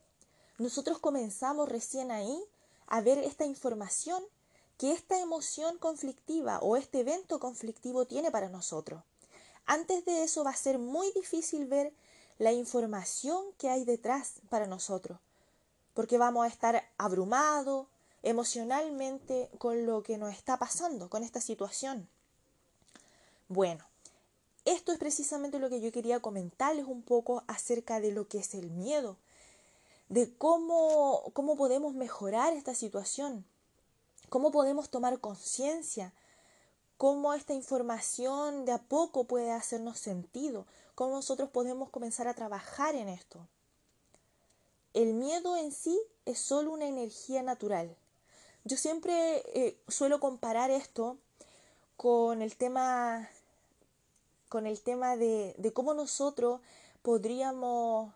nosotros 0.58 1.00
comenzamos 1.00 1.70
recién 1.70 2.12
ahí 2.12 2.44
a 2.88 3.02
ver 3.02 3.18
esta 3.18 3.46
información 3.46 4.24
que 4.78 4.92
esta 4.92 5.20
emoción 5.20 5.78
conflictiva 5.78 6.60
o 6.60 6.78
este 6.78 7.02
evento 7.02 7.40
conflictivo 7.40 8.06
tiene 8.06 8.32
para 8.32 8.50
nosotros. 8.50 9.04
Antes 9.66 10.04
de 10.06 10.24
eso 10.24 10.44
va 10.44 10.52
a 10.52 10.56
ser 10.56 10.78
muy 10.78 11.12
difícil 11.14 11.66
ver 11.66 11.94
la 12.40 12.52
información 12.52 13.46
que 13.58 13.70
hay 13.70 13.86
detrás 13.86 14.42
para 14.50 14.68
nosotros, 14.68 15.20
porque 15.94 16.18
vamos 16.18 16.46
a 16.46 16.50
estar 16.50 16.84
abrumados 16.98 17.88
emocionalmente 18.24 19.50
con 19.58 19.86
lo 19.86 20.04
que 20.04 20.18
nos 20.18 20.34
está 20.34 20.58
pasando, 20.58 21.10
con 21.10 21.24
esta 21.24 21.42
situación. 21.42 22.10
Bueno, 23.48 23.86
esto 24.66 24.92
es 24.92 24.98
precisamente 24.98 25.60
lo 25.60 25.70
que 25.70 25.82
yo 25.82 25.92
quería 25.92 26.22
comentarles 26.22 26.86
un 26.86 27.04
poco 27.04 27.44
acerca 27.48 28.00
de 28.00 28.12
lo 28.12 28.28
que 28.28 28.40
es 28.40 28.54
el 28.54 28.72
miedo, 28.72 29.18
de 30.14 30.32
cómo, 30.38 31.32
cómo 31.34 31.58
podemos 31.58 31.96
mejorar 31.96 32.54
esta 32.54 32.76
situación, 32.76 33.44
cómo 34.30 34.52
podemos 34.52 34.92
tomar 34.92 35.20
conciencia, 35.20 36.14
cómo 36.98 37.34
esta 37.34 37.56
información 37.56 38.64
de 38.66 38.74
a 38.74 38.78
poco 38.78 39.24
puede 39.24 39.52
hacernos 39.52 39.98
sentido, 39.98 40.68
cómo 40.94 41.16
nosotros 41.16 41.50
podemos 41.50 41.90
comenzar 41.90 42.28
a 42.28 42.36
trabajar 42.36 42.94
en 42.94 43.10
esto. 43.10 43.48
El 44.94 45.16
miedo 45.16 45.58
en 45.58 45.72
sí 45.72 46.00
es 46.28 46.38
solo 46.38 46.72
una 46.74 46.86
energía 46.86 47.42
natural. 47.42 47.98
Yo 48.66 48.78
siempre 48.78 49.42
eh, 49.56 49.80
suelo 49.88 50.20
comparar 50.20 50.70
esto 50.70 51.18
con 51.98 52.44
el 52.44 52.56
tema 52.56 53.28
con 54.48 54.68
el 54.68 54.80
tema 54.80 55.18
de, 55.18 55.56
de 55.58 55.74
cómo 55.74 55.96
nosotros 55.96 56.62
podríamos, 57.02 58.14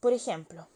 por 0.00 0.12
ejemplo, 0.12 0.66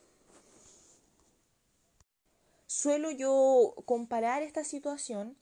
suelo 2.74 3.12
yo 3.12 3.74
comparar 3.84 4.42
esta 4.42 4.64
situación, 4.64 5.36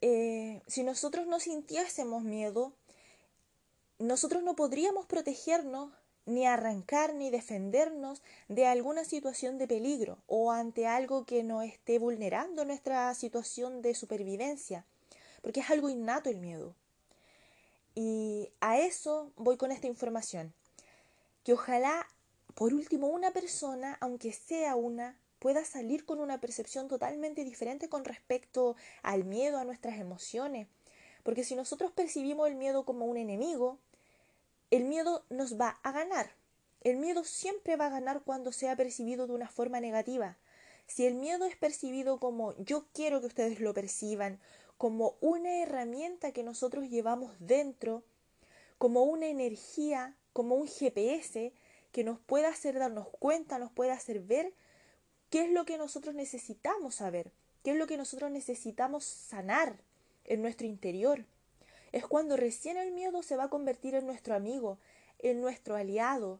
eh, 0.00 0.60
si 0.66 0.82
nosotros 0.82 1.28
no 1.28 1.38
sintiésemos 1.38 2.24
miedo, 2.24 2.72
nosotros 4.00 4.42
no 4.42 4.56
podríamos 4.56 5.06
protegernos 5.06 5.92
ni 6.26 6.46
arrancar 6.46 7.14
ni 7.14 7.30
defendernos 7.30 8.22
de 8.48 8.66
alguna 8.66 9.04
situación 9.04 9.56
de 9.56 9.68
peligro 9.68 10.18
o 10.26 10.50
ante 10.50 10.88
algo 10.88 11.24
que 11.24 11.44
nos 11.44 11.64
esté 11.64 12.00
vulnerando 12.00 12.64
nuestra 12.64 13.14
situación 13.14 13.80
de 13.80 13.94
supervivencia, 13.94 14.84
porque 15.42 15.60
es 15.60 15.70
algo 15.70 15.88
innato 15.88 16.28
el 16.28 16.38
miedo. 16.38 16.74
Y 17.94 18.50
a 18.60 18.78
eso 18.78 19.30
voy 19.36 19.56
con 19.56 19.70
esta 19.70 19.86
información. 19.86 20.52
Que 21.44 21.52
ojalá, 21.52 22.06
por 22.56 22.74
último, 22.74 23.06
una 23.06 23.30
persona, 23.30 23.96
aunque 24.00 24.32
sea 24.32 24.74
una, 24.74 25.16
pueda 25.38 25.64
salir 25.64 26.04
con 26.04 26.20
una 26.20 26.40
percepción 26.40 26.88
totalmente 26.88 27.44
diferente 27.44 27.88
con 27.88 28.04
respecto 28.04 28.76
al 29.02 29.24
miedo, 29.24 29.58
a 29.58 29.64
nuestras 29.64 29.98
emociones. 29.98 30.68
Porque 31.22 31.44
si 31.44 31.54
nosotros 31.54 31.92
percibimos 31.92 32.48
el 32.48 32.56
miedo 32.56 32.84
como 32.84 33.06
un 33.06 33.16
enemigo, 33.16 33.78
el 34.70 34.84
miedo 34.84 35.24
nos 35.30 35.58
va 35.58 35.78
a 35.82 35.92
ganar. 35.92 36.30
El 36.82 36.96
miedo 36.96 37.24
siempre 37.24 37.76
va 37.76 37.86
a 37.86 37.90
ganar 37.90 38.22
cuando 38.22 38.52
sea 38.52 38.76
percibido 38.76 39.26
de 39.26 39.32
una 39.32 39.48
forma 39.48 39.80
negativa. 39.80 40.36
Si 40.86 41.06
el 41.06 41.14
miedo 41.14 41.44
es 41.44 41.56
percibido 41.56 42.18
como 42.18 42.56
yo 42.56 42.86
quiero 42.92 43.20
que 43.20 43.26
ustedes 43.26 43.60
lo 43.60 43.74
perciban, 43.74 44.40
como 44.78 45.16
una 45.20 45.62
herramienta 45.62 46.32
que 46.32 46.42
nosotros 46.42 46.88
llevamos 46.88 47.34
dentro, 47.40 48.04
como 48.78 49.02
una 49.02 49.26
energía, 49.26 50.16
como 50.32 50.54
un 50.54 50.68
GPS 50.68 51.52
que 51.92 52.04
nos 52.04 52.20
puede 52.20 52.46
hacer 52.46 52.78
darnos 52.78 53.08
cuenta, 53.08 53.58
nos 53.58 53.72
puede 53.72 53.90
hacer 53.90 54.20
ver 54.20 54.54
qué 55.30 55.44
es 55.44 55.50
lo 55.50 55.64
que 55.64 55.78
nosotros 55.78 56.14
necesitamos 56.14 56.96
saber, 56.96 57.32
qué 57.62 57.72
es 57.72 57.76
lo 57.76 57.86
que 57.86 57.96
nosotros 57.96 58.30
necesitamos 58.30 59.04
sanar 59.04 59.76
en 60.24 60.42
nuestro 60.42 60.66
interior. 60.66 61.24
Es 61.92 62.06
cuando 62.06 62.36
recién 62.36 62.76
el 62.76 62.92
miedo 62.92 63.22
se 63.22 63.36
va 63.36 63.44
a 63.44 63.50
convertir 63.50 63.94
en 63.94 64.06
nuestro 64.06 64.34
amigo, 64.34 64.78
en 65.18 65.40
nuestro 65.40 65.76
aliado, 65.76 66.38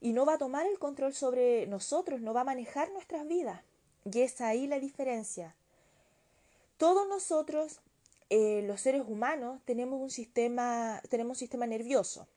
y 0.00 0.12
no 0.12 0.26
va 0.26 0.34
a 0.34 0.38
tomar 0.38 0.66
el 0.66 0.78
control 0.78 1.14
sobre 1.14 1.66
nosotros, 1.66 2.20
no 2.20 2.34
va 2.34 2.42
a 2.42 2.44
manejar 2.44 2.90
nuestras 2.92 3.26
vidas. 3.26 3.62
Y 4.04 4.20
es 4.20 4.40
ahí 4.40 4.66
la 4.66 4.78
diferencia. 4.78 5.54
Todos 6.76 7.08
nosotros, 7.08 7.80
eh, 8.28 8.62
los 8.66 8.80
seres 8.80 9.02
humanos, 9.06 9.60
tenemos 9.64 10.00
un 10.00 10.10
sistema, 10.10 11.00
tenemos 11.08 11.36
un 11.36 11.38
sistema 11.38 11.66
nervioso. 11.66 12.28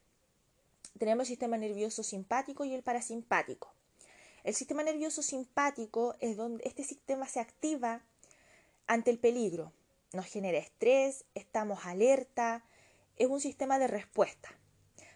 Tenemos 0.98 1.22
el 1.22 1.28
sistema 1.28 1.58
nervioso 1.58 2.02
simpático 2.02 2.64
y 2.64 2.74
el 2.74 2.82
parasimpático. 2.82 3.70
El 4.44 4.54
sistema 4.54 4.82
nervioso 4.82 5.22
simpático 5.22 6.14
es 6.20 6.36
donde 6.36 6.64
este 6.64 6.84
sistema 6.84 7.26
se 7.26 7.40
activa 7.40 8.02
ante 8.86 9.10
el 9.10 9.18
peligro. 9.18 9.72
Nos 10.12 10.26
genera 10.26 10.58
estrés, 10.58 11.24
estamos 11.34 11.84
alerta, 11.84 12.64
es 13.16 13.28
un 13.28 13.40
sistema 13.40 13.78
de 13.78 13.88
respuesta. 13.88 14.48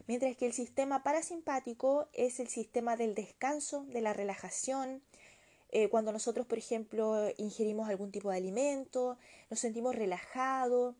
Mientras 0.06 0.36
que 0.36 0.46
el 0.46 0.52
sistema 0.52 1.02
parasimpático 1.02 2.08
es 2.12 2.40
el 2.40 2.48
sistema 2.48 2.96
del 2.96 3.14
descanso, 3.14 3.84
de 3.84 4.00
la 4.00 4.12
relajación, 4.12 5.02
eh, 5.70 5.88
cuando 5.88 6.12
nosotros, 6.12 6.46
por 6.46 6.58
ejemplo, 6.58 7.30
ingerimos 7.38 7.88
algún 7.88 8.10
tipo 8.10 8.30
de 8.30 8.36
alimento, 8.36 9.16
nos 9.48 9.60
sentimos 9.60 9.94
relajados 9.94 10.96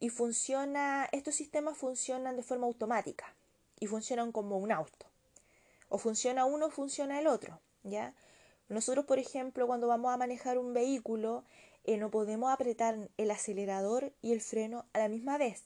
y 0.00 0.10
funciona, 0.10 1.08
estos 1.12 1.36
sistemas 1.36 1.78
funcionan 1.78 2.36
de 2.36 2.42
forma 2.42 2.66
automática 2.66 3.34
y 3.80 3.86
funcionan 3.86 4.32
como 4.32 4.58
un 4.58 4.72
auto. 4.72 5.06
O 5.94 5.98
funciona 5.98 6.44
uno 6.44 6.66
o 6.66 6.70
funciona 6.70 7.20
el 7.20 7.26
otro, 7.26 7.60
¿ya? 7.84 8.14
Nosotros, 8.68 9.04
por 9.04 9.18
ejemplo, 9.18 9.66
cuando 9.66 9.86
vamos 9.86 10.12
a 10.12 10.16
manejar 10.16 10.58
un 10.58 10.74
vehículo, 10.74 11.44
eh, 11.84 11.98
no 11.98 12.10
podemos 12.10 12.52
apretar 12.52 13.10
el 13.16 13.30
acelerador 13.30 14.12
y 14.20 14.32
el 14.32 14.40
freno 14.40 14.86
a 14.92 14.98
la 14.98 15.08
misma 15.08 15.38
vez. 15.38 15.64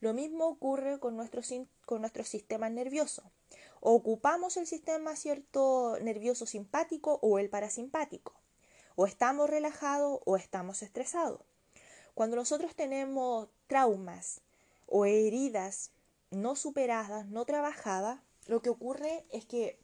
Lo 0.00 0.14
mismo 0.14 0.46
ocurre 0.46 0.98
con 0.98 1.16
nuestro, 1.16 1.42
con 1.86 2.00
nuestro 2.00 2.24
sistema 2.24 2.68
nervioso 2.70 3.22
ocupamos 3.84 4.56
el 4.56 4.66
sistema 4.68 5.16
cierto 5.16 5.98
nervioso 6.00 6.46
simpático 6.46 7.18
o 7.20 7.40
el 7.40 7.50
parasimpático. 7.50 8.32
O 8.94 9.06
estamos 9.06 9.50
relajados 9.50 10.20
o 10.24 10.36
estamos 10.36 10.82
estresados. 10.82 11.40
Cuando 12.14 12.36
nosotros 12.36 12.76
tenemos 12.76 13.48
traumas 13.66 14.40
o 14.86 15.04
heridas 15.04 15.90
no 16.30 16.54
superadas, 16.54 17.26
no 17.26 17.44
trabajadas, 17.44 18.20
lo 18.46 18.60
que 18.62 18.70
ocurre 18.70 19.24
es 19.30 19.44
que 19.44 19.78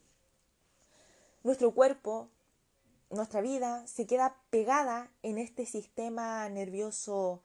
nuestro 1.44 1.72
cuerpo, 1.72 2.28
nuestra 3.10 3.40
vida, 3.40 3.86
se 3.86 4.06
queda 4.06 4.36
pegada 4.50 5.10
en 5.22 5.38
este 5.38 5.66
sistema 5.66 6.48
nervioso 6.48 7.42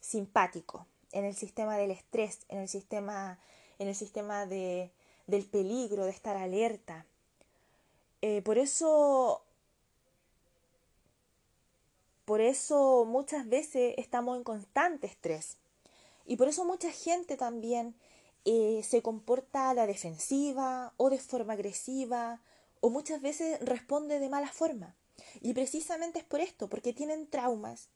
simpático, 0.00 0.86
en 1.12 1.24
el 1.24 1.34
sistema 1.34 1.76
del 1.76 1.90
estrés, 1.90 2.40
en 2.48 2.58
el 2.58 2.68
sistema, 2.68 3.38
en 3.78 3.88
el 3.88 3.94
sistema 3.94 4.46
de, 4.46 4.90
del 5.26 5.44
peligro, 5.46 6.04
de 6.04 6.10
estar 6.10 6.36
alerta. 6.36 7.06
Eh, 8.22 8.42
por 8.42 8.56
eso, 8.56 9.42
por 12.24 12.40
eso 12.40 13.04
muchas 13.04 13.48
veces 13.48 13.94
estamos 13.98 14.36
en 14.36 14.44
constante 14.44 15.06
estrés. 15.06 15.56
Y 16.24 16.36
por 16.36 16.48
eso 16.48 16.64
mucha 16.64 16.90
gente 16.90 17.36
también 17.36 17.96
eh, 18.44 18.82
se 18.82 19.02
comporta 19.02 19.70
a 19.70 19.74
la 19.74 19.86
defensiva 19.86 20.94
o 20.96 21.10
de 21.10 21.18
forma 21.18 21.52
agresiva 21.52 22.40
o 22.80 22.90
muchas 22.90 23.22
veces 23.22 23.60
responde 23.60 24.18
de 24.18 24.28
mala 24.28 24.52
forma. 24.52 24.96
Y 25.40 25.54
precisamente 25.54 26.18
es 26.18 26.24
por 26.24 26.40
esto, 26.40 26.68
porque 26.68 26.92
tienen 26.92 27.28
traumas 27.28 27.88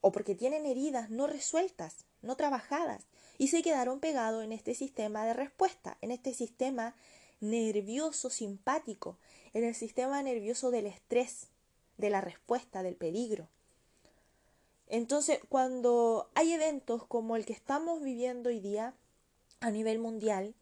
o 0.00 0.10
porque 0.10 0.34
tienen 0.34 0.66
heridas 0.66 1.10
no 1.10 1.28
resueltas, 1.28 2.04
no 2.22 2.36
trabajadas, 2.36 3.06
y 3.38 3.48
se 3.48 3.62
quedaron 3.62 4.00
pegados 4.00 4.44
en 4.44 4.52
este 4.52 4.74
sistema 4.74 5.24
de 5.24 5.32
respuesta, 5.32 5.96
en 6.00 6.10
este 6.10 6.34
sistema 6.34 6.96
nervioso 7.40 8.30
simpático, 8.30 9.18
en 9.52 9.64
el 9.64 9.74
sistema 9.74 10.22
nervioso 10.22 10.70
del 10.70 10.86
estrés, 10.86 11.48
de 11.98 12.10
la 12.10 12.20
respuesta, 12.20 12.82
del 12.82 12.96
peligro. 12.96 13.48
Entonces, 14.88 15.38
cuando 15.48 16.30
hay 16.34 16.52
eventos 16.52 17.06
como 17.06 17.36
el 17.36 17.46
que 17.46 17.52
estamos 17.52 18.02
viviendo 18.02 18.50
hoy 18.50 18.60
día 18.60 18.94
a 19.62 19.70
nivel 19.70 19.98
mundial, 19.98 20.54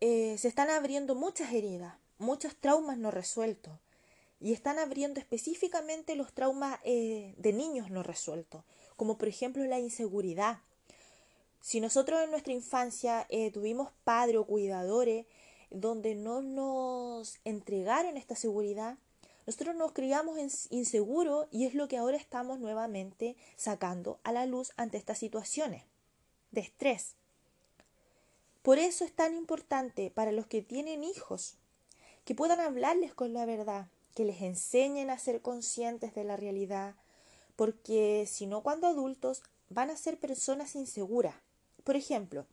eh, 0.00 0.36
se 0.38 0.48
están 0.48 0.70
abriendo 0.70 1.14
muchas 1.14 1.52
heridas, 1.52 1.94
muchos 2.18 2.56
traumas 2.56 2.96
no 2.96 3.10
resueltos, 3.10 3.74
y 4.40 4.52
están 4.52 4.78
abriendo 4.78 5.18
específicamente 5.18 6.14
los 6.14 6.32
traumas 6.32 6.78
eh, 6.84 7.34
de 7.36 7.52
niños 7.52 7.90
no 7.90 8.04
resueltos, 8.04 8.62
como 8.96 9.18
por 9.18 9.28
ejemplo 9.28 9.64
la 9.64 9.78
inseguridad, 9.78 10.60
Si 11.60 11.80
nosotros 11.80 12.22
en 12.22 12.30
nuestra 12.30 12.52
infancia 12.52 13.26
eh, 13.30 13.50
tuvimos 13.50 13.90
padres 14.04 14.36
o 14.36 14.46
cuidadores 14.46 15.26
donde 15.70 16.14
no 16.14 16.40
nos 16.40 17.38
entregaron 17.44 18.16
esta 18.16 18.36
seguridad, 18.36 18.96
nosotros 19.44 19.74
nos 19.74 19.92
criamos 19.92 20.38
inseguros 20.70 21.48
y 21.50 21.66
es 21.66 21.74
lo 21.74 21.88
que 21.88 21.96
ahora 21.96 22.16
estamos 22.16 22.60
nuevamente 22.60 23.36
sacando 23.56 24.20
a 24.22 24.30
la 24.30 24.46
luz 24.46 24.72
ante 24.76 24.98
estas 24.98 25.18
situaciones 25.18 25.82
de 26.52 26.60
estrés. 26.60 27.16
Por 28.68 28.78
eso 28.78 29.06
es 29.06 29.16
tan 29.16 29.34
importante 29.34 30.10
para 30.10 30.30
los 30.30 30.46
que 30.46 30.60
tienen 30.60 31.02
hijos 31.02 31.54
que 32.26 32.34
puedan 32.34 32.60
hablarles 32.60 33.14
con 33.14 33.32
la 33.32 33.46
verdad, 33.46 33.86
que 34.14 34.26
les 34.26 34.42
enseñen 34.42 35.08
a 35.08 35.18
ser 35.18 35.40
conscientes 35.40 36.14
de 36.14 36.22
la 36.22 36.36
realidad, 36.36 36.94
porque 37.56 38.28
si 38.30 38.46
no 38.46 38.62
cuando 38.62 38.86
adultos 38.86 39.42
van 39.70 39.88
a 39.88 39.96
ser 39.96 40.20
personas 40.20 40.74
inseguras. 40.74 41.34
Por 41.82 41.96
ejemplo, 41.96 42.44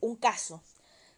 un 0.00 0.14
caso, 0.14 0.62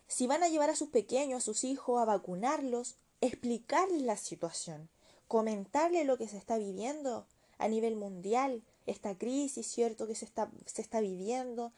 si 0.07 0.27
van 0.27 0.43
a 0.43 0.49
llevar 0.49 0.71
a 0.71 0.75
sus 0.75 0.89
pequeños, 0.89 1.43
a 1.43 1.45
sus 1.45 1.63
hijos, 1.65 2.01
a 2.01 2.07
vacunarlos, 2.07 2.95
explicarles 3.21 4.01
la 4.01 4.17
situación, 4.17 4.89
comentarles 5.27 6.07
lo 6.07 6.17
que 6.17 6.27
se 6.27 6.39
está 6.39 6.57
viviendo 6.57 7.27
a 7.59 7.69
nivel 7.69 7.97
mundial, 7.97 8.63
esta 8.87 9.19
crisis, 9.19 9.67
¿cierto?, 9.67 10.07
que 10.07 10.15
se 10.15 10.25
está, 10.25 10.51
se 10.65 10.81
está 10.81 11.01
viviendo, 11.01 11.75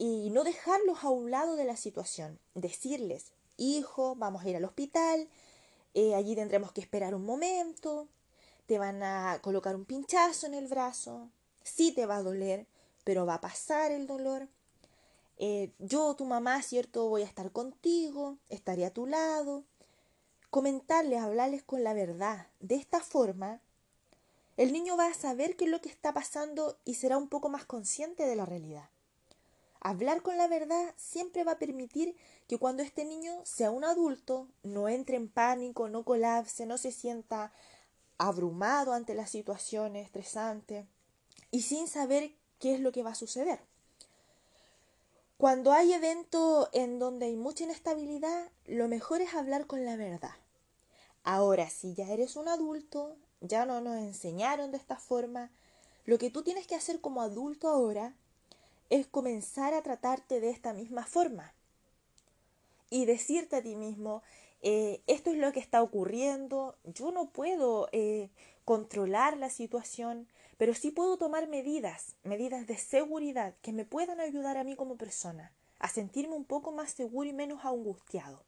y 0.00 0.30
no 0.30 0.44
dejarlos 0.44 1.04
a 1.04 1.10
un 1.10 1.30
lado 1.30 1.56
de 1.56 1.66
la 1.66 1.76
situación, 1.76 2.38
decirles, 2.54 3.32
hijo, 3.58 4.14
vamos 4.16 4.42
a 4.42 4.48
ir 4.48 4.56
al 4.56 4.64
hospital, 4.64 5.28
eh, 5.92 6.14
allí 6.14 6.34
tendremos 6.34 6.72
que 6.72 6.80
esperar 6.80 7.14
un 7.14 7.26
momento, 7.26 8.08
te 8.64 8.78
van 8.78 9.02
a 9.02 9.40
colocar 9.42 9.76
un 9.76 9.84
pinchazo 9.84 10.46
en 10.46 10.54
el 10.54 10.68
brazo, 10.68 11.28
sí 11.62 11.92
te 11.92 12.06
va 12.06 12.16
a 12.16 12.22
doler, 12.22 12.66
pero 13.04 13.26
va 13.26 13.34
a 13.34 13.40
pasar 13.42 13.92
el 13.92 14.06
dolor. 14.06 14.48
Eh, 15.36 15.70
yo, 15.78 16.16
tu 16.16 16.24
mamá, 16.24 16.62
cierto, 16.62 17.10
voy 17.10 17.20
a 17.20 17.26
estar 17.26 17.52
contigo, 17.52 18.38
estaré 18.48 18.86
a 18.86 18.94
tu 18.94 19.04
lado. 19.04 19.64
Comentarles, 20.48 21.20
hablarles 21.20 21.62
con 21.62 21.84
la 21.84 21.92
verdad. 21.92 22.46
De 22.60 22.76
esta 22.76 23.00
forma, 23.00 23.60
el 24.56 24.72
niño 24.72 24.96
va 24.96 25.08
a 25.08 25.14
saber 25.14 25.56
qué 25.56 25.66
es 25.66 25.70
lo 25.70 25.82
que 25.82 25.90
está 25.90 26.14
pasando 26.14 26.78
y 26.86 26.94
será 26.94 27.18
un 27.18 27.28
poco 27.28 27.50
más 27.50 27.66
consciente 27.66 28.24
de 28.24 28.36
la 28.36 28.46
realidad. 28.46 28.88
Hablar 29.80 30.22
con 30.22 30.36
la 30.36 30.46
verdad 30.46 30.94
siempre 30.96 31.42
va 31.42 31.52
a 31.52 31.58
permitir 31.58 32.14
que 32.46 32.58
cuando 32.58 32.82
este 32.82 33.04
niño 33.04 33.40
sea 33.44 33.70
un 33.70 33.84
adulto 33.84 34.46
no 34.62 34.88
entre 34.88 35.16
en 35.16 35.28
pánico, 35.28 35.88
no 35.88 36.04
colapse, 36.04 36.66
no 36.66 36.76
se 36.76 36.92
sienta 36.92 37.52
abrumado 38.18 38.92
ante 38.92 39.14
la 39.14 39.26
situación 39.26 39.96
estresante 39.96 40.86
y 41.50 41.62
sin 41.62 41.88
saber 41.88 42.32
qué 42.58 42.74
es 42.74 42.80
lo 42.80 42.92
que 42.92 43.02
va 43.02 43.12
a 43.12 43.14
suceder. 43.14 43.60
Cuando 45.38 45.72
hay 45.72 45.94
eventos 45.94 46.68
en 46.74 46.98
donde 46.98 47.24
hay 47.24 47.36
mucha 47.36 47.64
inestabilidad, 47.64 48.50
lo 48.66 48.88
mejor 48.88 49.22
es 49.22 49.32
hablar 49.32 49.66
con 49.66 49.86
la 49.86 49.96
verdad. 49.96 50.34
Ahora, 51.24 51.70
si 51.70 51.94
ya 51.94 52.12
eres 52.12 52.36
un 52.36 52.48
adulto, 52.48 53.16
ya 53.40 53.64
no 53.64 53.80
nos 53.80 53.96
enseñaron 53.96 54.70
de 54.70 54.76
esta 54.76 54.96
forma, 54.96 55.50
lo 56.04 56.18
que 56.18 56.28
tú 56.28 56.42
tienes 56.42 56.66
que 56.66 56.74
hacer 56.74 57.00
como 57.00 57.22
adulto 57.22 57.68
ahora 57.68 58.14
es 58.90 59.06
comenzar 59.06 59.72
a 59.72 59.82
tratarte 59.82 60.40
de 60.40 60.50
esta 60.50 60.72
misma 60.72 61.06
forma 61.06 61.54
y 62.90 63.06
decirte 63.06 63.56
a 63.56 63.62
ti 63.62 63.76
mismo, 63.76 64.22
eh, 64.62 65.00
esto 65.06 65.30
es 65.30 65.38
lo 65.38 65.52
que 65.52 65.60
está 65.60 65.80
ocurriendo, 65.82 66.76
yo 66.84 67.12
no 67.12 67.30
puedo 67.30 67.88
eh, 67.92 68.28
controlar 68.64 69.36
la 69.36 69.48
situación, 69.48 70.28
pero 70.58 70.74
sí 70.74 70.90
puedo 70.90 71.16
tomar 71.16 71.48
medidas, 71.48 72.16
medidas 72.24 72.66
de 72.66 72.76
seguridad 72.76 73.54
que 73.62 73.72
me 73.72 73.84
puedan 73.84 74.20
ayudar 74.20 74.58
a 74.58 74.64
mí 74.64 74.76
como 74.76 74.96
persona 74.96 75.52
a 75.78 75.88
sentirme 75.88 76.34
un 76.34 76.44
poco 76.44 76.72
más 76.72 76.90
seguro 76.90 77.28
y 77.28 77.32
menos 77.32 77.64
angustiado. 77.64 78.42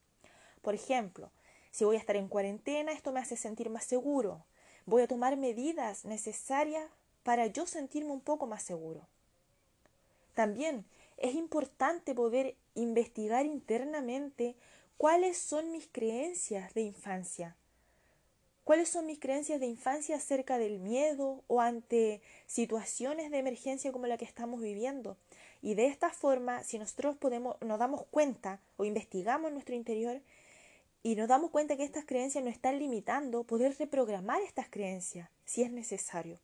Por 0.60 0.74
ejemplo, 0.74 1.30
si 1.70 1.84
voy 1.84 1.96
a 1.96 1.98
estar 1.98 2.16
en 2.16 2.28
cuarentena, 2.28 2.92
esto 2.92 3.12
me 3.12 3.20
hace 3.20 3.36
sentir 3.36 3.70
más 3.70 3.84
seguro. 3.84 4.44
Voy 4.84 5.00
a 5.02 5.08
tomar 5.08 5.38
medidas 5.38 6.04
necesarias 6.04 6.90
para 7.22 7.46
yo 7.46 7.66
sentirme 7.66 8.10
un 8.10 8.20
poco 8.20 8.46
más 8.46 8.62
seguro. 8.62 9.08
También 10.34 10.84
es 11.16 11.34
importante 11.34 12.14
poder 12.14 12.56
investigar 12.74 13.46
internamente 13.46 14.56
cuáles 14.96 15.38
son 15.38 15.70
mis 15.70 15.88
creencias 15.90 16.74
de 16.74 16.82
infancia. 16.82 17.56
¿Cuáles 18.64 18.88
son 18.88 19.06
mis 19.06 19.18
creencias 19.18 19.58
de 19.58 19.66
infancia 19.66 20.16
acerca 20.16 20.56
del 20.56 20.78
miedo 20.78 21.42
o 21.48 21.60
ante 21.60 22.22
situaciones 22.46 23.30
de 23.32 23.38
emergencia 23.38 23.90
como 23.90 24.06
la 24.06 24.16
que 24.16 24.24
estamos 24.24 24.60
viviendo? 24.60 25.16
Y 25.60 25.74
de 25.74 25.86
esta 25.86 26.10
forma, 26.10 26.62
si 26.62 26.78
nosotros 26.78 27.16
podemos, 27.16 27.56
nos 27.60 27.78
damos 27.80 28.04
cuenta 28.06 28.60
o 28.76 28.84
investigamos 28.84 29.52
nuestro 29.52 29.74
interior 29.74 30.20
y 31.02 31.16
nos 31.16 31.26
damos 31.28 31.50
cuenta 31.50 31.76
que 31.76 31.82
estas 31.82 32.04
creencias 32.04 32.44
nos 32.44 32.54
están 32.54 32.78
limitando, 32.78 33.42
poder 33.42 33.76
reprogramar 33.76 34.40
estas 34.42 34.68
creencias 34.68 35.28
si 35.44 35.62
es 35.62 35.72
necesario. 35.72 36.38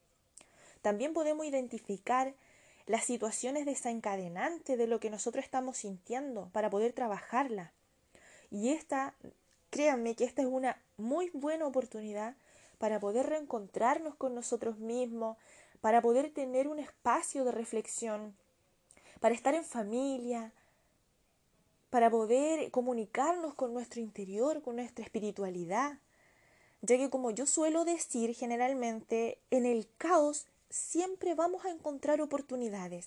También 0.82 1.12
podemos 1.12 1.46
identificar 1.46 2.34
las 2.88 3.04
situaciones 3.04 3.66
desencadenantes 3.66 4.78
de 4.78 4.86
lo 4.86 4.98
que 4.98 5.10
nosotros 5.10 5.44
estamos 5.44 5.76
sintiendo 5.76 6.48
para 6.52 6.70
poder 6.70 6.94
trabajarla. 6.94 7.72
Y 8.50 8.70
esta, 8.70 9.14
créanme 9.68 10.16
que 10.16 10.24
esta 10.24 10.40
es 10.40 10.48
una 10.48 10.82
muy 10.96 11.30
buena 11.34 11.66
oportunidad 11.66 12.34
para 12.78 12.98
poder 12.98 13.26
reencontrarnos 13.26 14.14
con 14.14 14.34
nosotros 14.34 14.78
mismos, 14.78 15.36
para 15.82 16.00
poder 16.00 16.32
tener 16.32 16.66
un 16.66 16.78
espacio 16.78 17.44
de 17.44 17.52
reflexión, 17.52 18.34
para 19.20 19.34
estar 19.34 19.54
en 19.54 19.64
familia, 19.64 20.54
para 21.90 22.08
poder 22.08 22.70
comunicarnos 22.70 23.54
con 23.54 23.74
nuestro 23.74 24.00
interior, 24.00 24.62
con 24.62 24.76
nuestra 24.76 25.04
espiritualidad, 25.04 25.98
ya 26.80 26.96
que 26.96 27.10
como 27.10 27.32
yo 27.32 27.44
suelo 27.44 27.84
decir 27.84 28.34
generalmente, 28.34 29.38
en 29.50 29.66
el 29.66 29.90
caos 29.98 30.46
siempre 30.70 31.34
vamos 31.34 31.64
a 31.64 31.70
encontrar 31.70 32.20
oportunidades. 32.20 33.06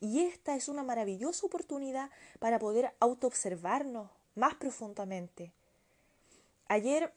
Y 0.00 0.20
esta 0.20 0.56
es 0.56 0.68
una 0.68 0.82
maravillosa 0.82 1.46
oportunidad 1.46 2.10
para 2.38 2.58
poder 2.58 2.92
autoobservarnos 3.00 4.10
más 4.34 4.54
profundamente. 4.54 5.52
Ayer 6.68 7.12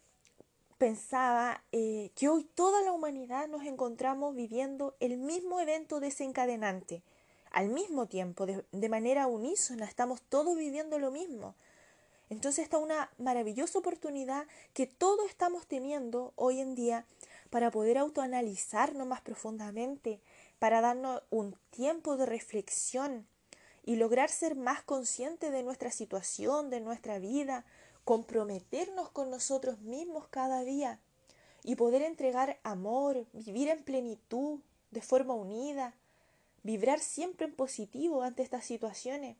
pensaba 0.77 1.63
eh, 1.71 2.11
que 2.15 2.29
hoy 2.29 2.43
toda 2.43 2.81
la 2.83 2.91
humanidad 2.91 3.47
nos 3.47 3.65
encontramos 3.65 4.35
viviendo 4.35 4.95
el 4.99 5.17
mismo 5.17 5.59
evento 5.59 5.99
desencadenante. 5.99 7.01
Al 7.51 7.69
mismo 7.69 8.05
tiempo, 8.07 8.45
de, 8.45 8.63
de 8.71 8.89
manera 8.89 9.25
unísona, 9.25 9.85
estamos 9.85 10.21
todos 10.21 10.55
viviendo 10.55 10.99
lo 10.99 11.11
mismo. 11.11 11.55
Entonces 12.29 12.65
esta 12.65 12.77
es 12.77 12.83
una 12.83 13.09
maravillosa 13.17 13.79
oportunidad 13.79 14.47
que 14.73 14.85
todos 14.85 15.29
estamos 15.29 15.65
teniendo 15.65 16.33
hoy 16.35 16.59
en 16.59 16.75
día 16.75 17.05
para 17.49 17.71
poder 17.71 17.97
autoanalizarnos 17.97 19.07
más 19.07 19.21
profundamente, 19.21 20.21
para 20.59 20.81
darnos 20.81 21.23
un 21.29 21.55
tiempo 21.69 22.17
de 22.17 22.25
reflexión 22.25 23.27
y 23.83 23.95
lograr 23.95 24.29
ser 24.29 24.55
más 24.55 24.83
conscientes 24.83 25.51
de 25.51 25.63
nuestra 25.63 25.91
situación, 25.91 26.69
de 26.69 26.81
nuestra 26.81 27.19
vida, 27.19 27.65
comprometernos 28.03 29.09
con 29.09 29.29
nosotros 29.29 29.79
mismos 29.79 30.27
cada 30.29 30.63
día 30.63 30.99
y 31.63 31.75
poder 31.75 32.01
entregar 32.01 32.59
amor, 32.63 33.25
vivir 33.33 33.69
en 33.69 33.83
plenitud, 33.83 34.59
de 34.91 35.01
forma 35.01 35.33
unida, 35.33 35.93
vibrar 36.63 36.99
siempre 36.99 37.47
en 37.47 37.55
positivo 37.55 38.23
ante 38.23 38.43
estas 38.43 38.65
situaciones, 38.65 39.37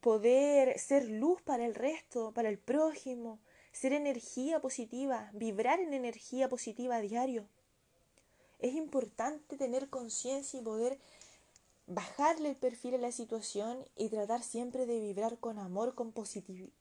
poder 0.00 0.78
ser 0.78 1.08
luz 1.08 1.42
para 1.42 1.66
el 1.66 1.74
resto, 1.74 2.32
para 2.32 2.48
el 2.48 2.58
prójimo, 2.58 3.38
ser 3.78 3.92
energía 3.92 4.60
positiva, 4.60 5.30
vibrar 5.34 5.78
en 5.78 5.94
energía 5.94 6.48
positiva 6.48 6.96
a 6.96 7.00
diario. 7.00 7.46
Es 8.58 8.74
importante 8.74 9.56
tener 9.56 9.88
conciencia 9.88 10.58
y 10.58 10.64
poder 10.64 10.98
bajarle 11.86 12.50
el 12.50 12.56
perfil 12.56 12.96
a 12.96 12.98
la 12.98 13.12
situación 13.12 13.84
y 13.96 14.08
tratar 14.08 14.42
siempre 14.42 14.84
de 14.84 14.98
vibrar 14.98 15.38
con 15.38 15.60
amor, 15.60 15.94
con, 15.94 16.12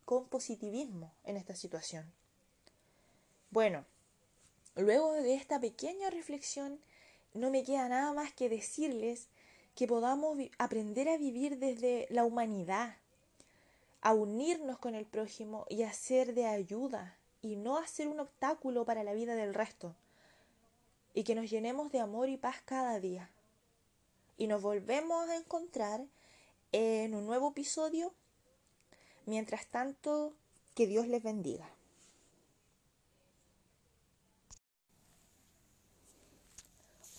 con 0.05 0.27
positivismo 0.27 1.13
en 1.23 1.37
esta 1.37 1.55
situación. 1.55 2.11
Bueno, 3.51 3.85
luego 4.75 5.13
de 5.13 5.35
esta 5.35 5.59
pequeña 5.59 6.09
reflexión, 6.09 6.79
no 7.35 7.51
me 7.51 7.63
queda 7.63 7.87
nada 7.89 8.11
más 8.13 8.33
que 8.33 8.49
decirles 8.49 9.27
que 9.75 9.85
podamos 9.85 10.39
aprender 10.57 11.09
a 11.09 11.17
vivir 11.17 11.59
desde 11.59 12.07
la 12.09 12.25
humanidad, 12.25 12.97
a 14.01 14.13
unirnos 14.13 14.77
con 14.77 14.95
el 14.95 15.05
prójimo 15.05 15.65
y 15.69 15.83
a 15.83 15.93
ser 15.93 16.33
de 16.33 16.45
ayuda 16.45 17.17
y 17.41 17.55
no 17.55 17.77
a 17.77 17.87
ser 17.87 18.07
un 18.07 18.19
obstáculo 18.19 18.85
para 18.85 19.03
la 19.03 19.13
vida 19.13 19.35
del 19.35 19.53
resto. 19.53 19.95
Y 21.13 21.23
que 21.23 21.35
nos 21.35 21.49
llenemos 21.49 21.91
de 21.91 21.99
amor 21.99 22.29
y 22.29 22.37
paz 22.37 22.57
cada 22.63 22.99
día. 22.99 23.29
Y 24.37 24.47
nos 24.47 24.61
volvemos 24.61 25.27
a 25.29 25.35
encontrar 25.35 26.05
en 26.71 27.15
un 27.15 27.25
nuevo 27.25 27.49
episodio. 27.51 28.13
Mientras 29.25 29.67
tanto, 29.67 30.33
que 30.75 30.85
Dios 30.85 31.07
les 31.07 31.23
bendiga. 31.23 31.67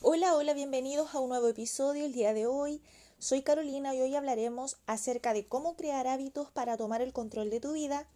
Hola, 0.00 0.36
hola, 0.36 0.54
bienvenidos 0.54 1.12
a 1.12 1.18
un 1.18 1.30
nuevo 1.30 1.48
episodio 1.48 2.06
el 2.06 2.12
día 2.12 2.32
de 2.32 2.46
hoy 2.46 2.80
Soy 3.20 3.42
Carolina 3.42 3.96
y 3.96 4.00
hoy 4.00 4.14
hablaremos 4.14 4.76
acerca 4.86 5.32
de 5.32 5.44
cómo 5.44 5.74
crear 5.74 6.06
hábitos 6.06 6.52
para 6.52 6.76
tomar 6.76 7.02
el 7.02 7.12
control 7.12 7.50
de 7.50 7.58
tu 7.58 7.72
vida 7.72 8.06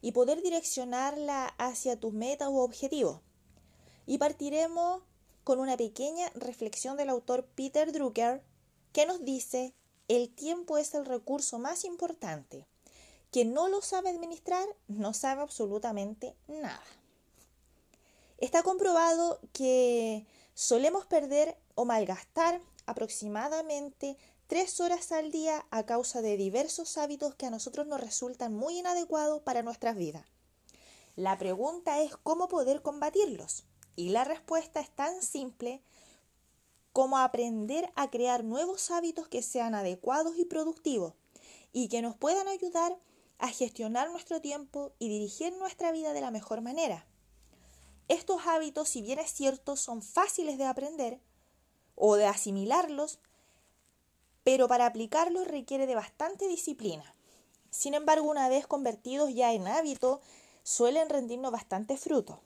y 0.00 0.12
poder 0.12 0.42
direccionarla 0.42 1.46
hacia 1.58 1.98
tus 1.98 2.12
metas 2.12 2.50
u 2.50 2.58
objetivos. 2.58 3.20
Y 4.06 4.18
partiremos 4.18 5.02
con 5.42 5.58
una 5.58 5.76
pequeña 5.76 6.30
reflexión 6.36 6.96
del 6.96 7.10
autor 7.10 7.44
Peter 7.56 7.90
Drucker 7.90 8.44
que 8.92 9.06
nos 9.06 9.24
dice, 9.24 9.74
el 10.06 10.32
tiempo 10.32 10.78
es 10.78 10.94
el 10.94 11.04
recurso 11.04 11.58
más 11.58 11.84
importante. 11.84 12.64
Quien 13.32 13.54
no 13.54 13.66
lo 13.66 13.82
sabe 13.82 14.10
administrar 14.10 14.68
no 14.86 15.14
sabe 15.14 15.42
absolutamente 15.42 16.36
nada. 16.46 16.80
Está 18.38 18.62
comprobado 18.62 19.40
que 19.52 20.26
solemos 20.54 21.06
perder 21.06 21.56
o 21.74 21.84
malgastar 21.84 22.60
aproximadamente 22.86 24.16
tres 24.46 24.80
horas 24.80 25.12
al 25.12 25.30
día 25.30 25.66
a 25.70 25.86
causa 25.86 26.22
de 26.22 26.36
diversos 26.36 26.98
hábitos 26.98 27.34
que 27.34 27.46
a 27.46 27.50
nosotros 27.50 27.86
nos 27.86 28.00
resultan 28.00 28.54
muy 28.54 28.78
inadecuados 28.78 29.42
para 29.42 29.62
nuestras 29.62 29.96
vidas. 29.96 30.26
La 31.16 31.38
pregunta 31.38 32.00
es 32.02 32.16
cómo 32.16 32.48
poder 32.48 32.82
combatirlos. 32.82 33.64
Y 33.96 34.10
la 34.10 34.24
respuesta 34.24 34.80
es 34.80 34.90
tan 34.90 35.22
simple 35.22 35.82
como 36.92 37.18
aprender 37.18 37.92
a 37.96 38.10
crear 38.10 38.44
nuevos 38.44 38.90
hábitos 38.90 39.28
que 39.28 39.42
sean 39.42 39.74
adecuados 39.74 40.36
y 40.38 40.44
productivos 40.44 41.14
y 41.72 41.88
que 41.88 42.02
nos 42.02 42.16
puedan 42.16 42.48
ayudar 42.48 42.96
a 43.38 43.48
gestionar 43.48 44.10
nuestro 44.10 44.40
tiempo 44.40 44.92
y 44.98 45.08
dirigir 45.08 45.52
nuestra 45.56 45.92
vida 45.92 46.12
de 46.12 46.20
la 46.20 46.30
mejor 46.30 46.60
manera. 46.60 47.06
Estos 48.08 48.46
hábitos, 48.46 48.88
si 48.88 49.02
bien 49.02 49.18
es 49.18 49.30
cierto, 49.32 49.76
son 49.76 50.02
fáciles 50.02 50.58
de 50.58 50.66
aprender 50.66 51.20
o 51.94 52.16
de 52.16 52.26
asimilarlos, 52.26 53.18
pero 54.44 54.68
para 54.68 54.86
aplicarlos 54.86 55.48
requiere 55.48 55.86
de 55.86 55.94
bastante 55.94 56.46
disciplina. 56.46 57.14
Sin 57.70 57.94
embargo, 57.94 58.30
una 58.30 58.48
vez 58.48 58.66
convertidos 58.66 59.34
ya 59.34 59.52
en 59.52 59.66
hábito, 59.66 60.20
suelen 60.62 61.08
rendirnos 61.08 61.50
bastante 61.50 61.96
fruto. 61.96 62.40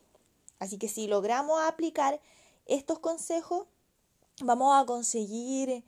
Así 0.58 0.78
que 0.78 0.88
si 0.88 1.06
logramos 1.06 1.60
aplicar 1.60 2.20
estos 2.64 2.98
consejos, 2.98 3.66
vamos 4.40 4.74
a 4.74 4.86
conseguir 4.86 5.84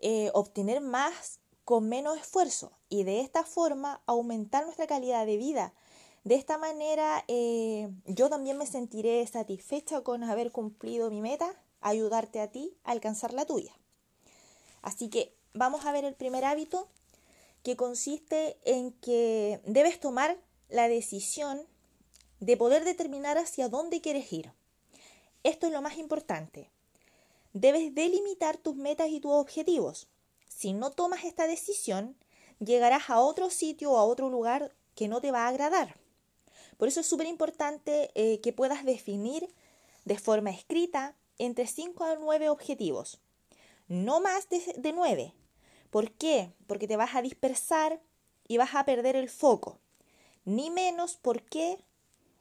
eh, 0.00 0.30
obtener 0.34 0.80
más 0.80 1.40
con 1.64 1.88
menos 1.88 2.18
esfuerzo 2.18 2.72
y 2.88 3.04
de 3.04 3.20
esta 3.20 3.44
forma 3.44 4.02
aumentar 4.06 4.64
nuestra 4.64 4.86
calidad 4.86 5.24
de 5.24 5.36
vida 5.36 5.72
de 6.24 6.36
esta 6.36 6.56
manera 6.56 7.24
eh, 7.26 7.90
yo 8.06 8.28
también 8.30 8.56
me 8.56 8.66
sentiré 8.66 9.26
satisfecha 9.26 10.02
con 10.02 10.22
haber 10.22 10.52
cumplido 10.52 11.10
mi 11.10 11.20
meta, 11.20 11.52
ayudarte 11.80 12.40
a 12.40 12.48
ti 12.48 12.76
a 12.84 12.92
alcanzar 12.92 13.32
la 13.32 13.44
tuya. 13.44 13.72
Así 14.82 15.08
que 15.08 15.34
vamos 15.54 15.84
a 15.84 15.92
ver 15.92 16.04
el 16.04 16.14
primer 16.14 16.44
hábito 16.44 16.88
que 17.62 17.76
consiste 17.76 18.58
en 18.64 18.92
que 18.92 19.60
debes 19.64 20.00
tomar 20.00 20.38
la 20.68 20.88
decisión 20.88 21.66
de 22.40 22.56
poder 22.56 22.84
determinar 22.84 23.38
hacia 23.38 23.68
dónde 23.68 24.00
quieres 24.00 24.32
ir. 24.32 24.52
Esto 25.44 25.66
es 25.66 25.72
lo 25.72 25.82
más 25.82 25.96
importante. 25.98 26.70
Debes 27.52 27.94
delimitar 27.94 28.56
tus 28.56 28.74
metas 28.74 29.10
y 29.10 29.20
tus 29.20 29.32
objetivos. 29.32 30.08
Si 30.48 30.72
no 30.72 30.90
tomas 30.90 31.24
esta 31.24 31.46
decisión, 31.46 32.16
llegarás 32.58 33.10
a 33.10 33.20
otro 33.20 33.50
sitio 33.50 33.92
o 33.92 33.98
a 33.98 34.04
otro 34.04 34.28
lugar 34.28 34.74
que 34.94 35.08
no 35.08 35.20
te 35.20 35.30
va 35.30 35.44
a 35.44 35.48
agradar. 35.48 35.96
Por 36.78 36.88
eso 36.88 37.00
es 37.00 37.06
súper 37.06 37.26
importante 37.26 38.10
eh, 38.14 38.40
que 38.40 38.52
puedas 38.52 38.84
definir 38.84 39.48
de 40.04 40.18
forma 40.18 40.50
escrita 40.50 41.14
entre 41.38 41.66
5 41.66 42.04
a 42.04 42.16
9 42.16 42.48
objetivos, 42.48 43.20
no 43.88 44.20
más 44.20 44.48
de, 44.48 44.60
de 44.76 44.92
9. 44.92 45.34
¿Por 45.92 46.10
qué? 46.12 46.50
Porque 46.66 46.88
te 46.88 46.96
vas 46.96 47.14
a 47.14 47.20
dispersar 47.20 48.00
y 48.48 48.56
vas 48.56 48.74
a 48.74 48.86
perder 48.86 49.14
el 49.14 49.28
foco. 49.28 49.78
Ni 50.46 50.70
menos, 50.70 51.16
¿por 51.16 51.42
qué? 51.42 51.84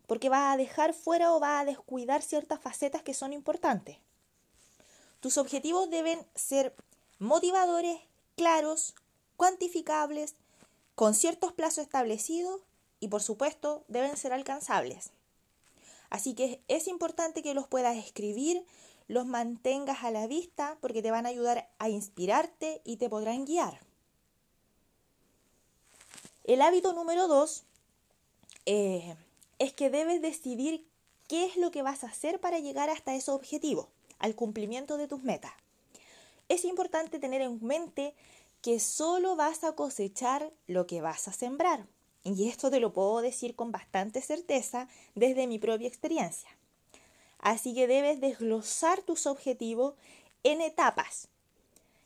Porque 0.08 0.30
vas 0.30 0.54
a 0.54 0.58
dejar 0.58 0.94
fuera 0.94 1.34
o 1.34 1.42
vas 1.42 1.62
a 1.62 1.66
descuidar 1.66 2.22
ciertas 2.22 2.62
facetas 2.62 3.04
que 3.04 3.14
son 3.14 3.34
importantes. 3.34 3.98
Tus 5.20 5.38
objetivos 5.38 5.90
deben 5.90 6.26
ser 6.34 6.74
motivadores, 7.20 8.00
claros, 8.38 8.96
cuantificables, 9.36 10.36
con 10.96 11.14
ciertos 11.14 11.52
plazos 11.52 11.84
establecidos 11.84 12.62
y 13.02 13.10
por 13.10 13.22
supuesto 13.22 13.84
deben 13.90 14.16
ser 14.16 14.32
alcanzables. 14.32 15.12
Así 16.10 16.36
que 16.36 16.62
es 16.70 16.88
importante 16.88 17.44
que 17.44 17.54
los 17.54 17.68
puedas 17.68 17.98
escribir, 17.98 18.66
los 19.12 19.26
mantengas 19.26 20.06
a 20.06 20.12
la 20.12 20.26
vista 20.26 20.78
porque 20.80 21.02
te 21.02 21.12
van 21.12 21.26
a 21.26 21.30
ayudar 21.30 21.70
a 21.80 21.90
inspirarte 21.90 22.80
y 22.86 22.96
te 22.96 23.10
podrán 23.10 23.44
guiar. 23.44 23.82
El 26.46 26.62
hábito 26.62 26.94
número 26.94 27.28
dos 27.28 27.64
eh, 28.66 29.18
es 29.60 29.74
que 29.74 29.90
debes 29.90 30.22
decidir 30.22 30.88
qué 31.28 31.44
es 31.44 31.58
lo 31.58 31.72
que 31.72 31.82
vas 31.82 32.06
a 32.06 32.08
hacer 32.08 32.40
para 32.40 32.60
llegar 32.60 32.90
hasta 32.90 33.14
ese 33.14 33.32
objetivo, 33.32 33.90
al 34.18 34.34
cumplimiento 34.34 34.96
de 34.96 35.10
tus 35.10 35.24
metas. 35.24 35.52
Es 36.48 36.64
importante 36.64 37.20
tener 37.20 37.42
en 37.42 37.60
mente 37.62 38.16
que 38.62 38.80
solo 38.80 39.36
vas 39.36 39.66
a 39.66 39.74
cosechar 39.74 40.54
lo 40.68 40.88
que 40.88 41.02
vas 41.02 41.28
a 41.28 41.34
sembrar. 41.34 41.86
Y 42.24 42.48
esto 42.48 42.72
te 42.72 42.80
lo 42.80 42.94
puedo 42.94 43.20
decir 43.20 43.58
con 43.58 43.74
bastante 43.74 44.22
certeza 44.22 44.88
desde 45.16 45.48
mi 45.48 45.60
propia 45.60 45.90
experiencia. 45.90 46.50
Así 47.42 47.74
que 47.74 47.88
debes 47.88 48.22
desglosar 48.22 49.02
tus 49.02 49.26
objetivos 49.26 49.96
en 50.44 50.62
etapas, 50.62 51.28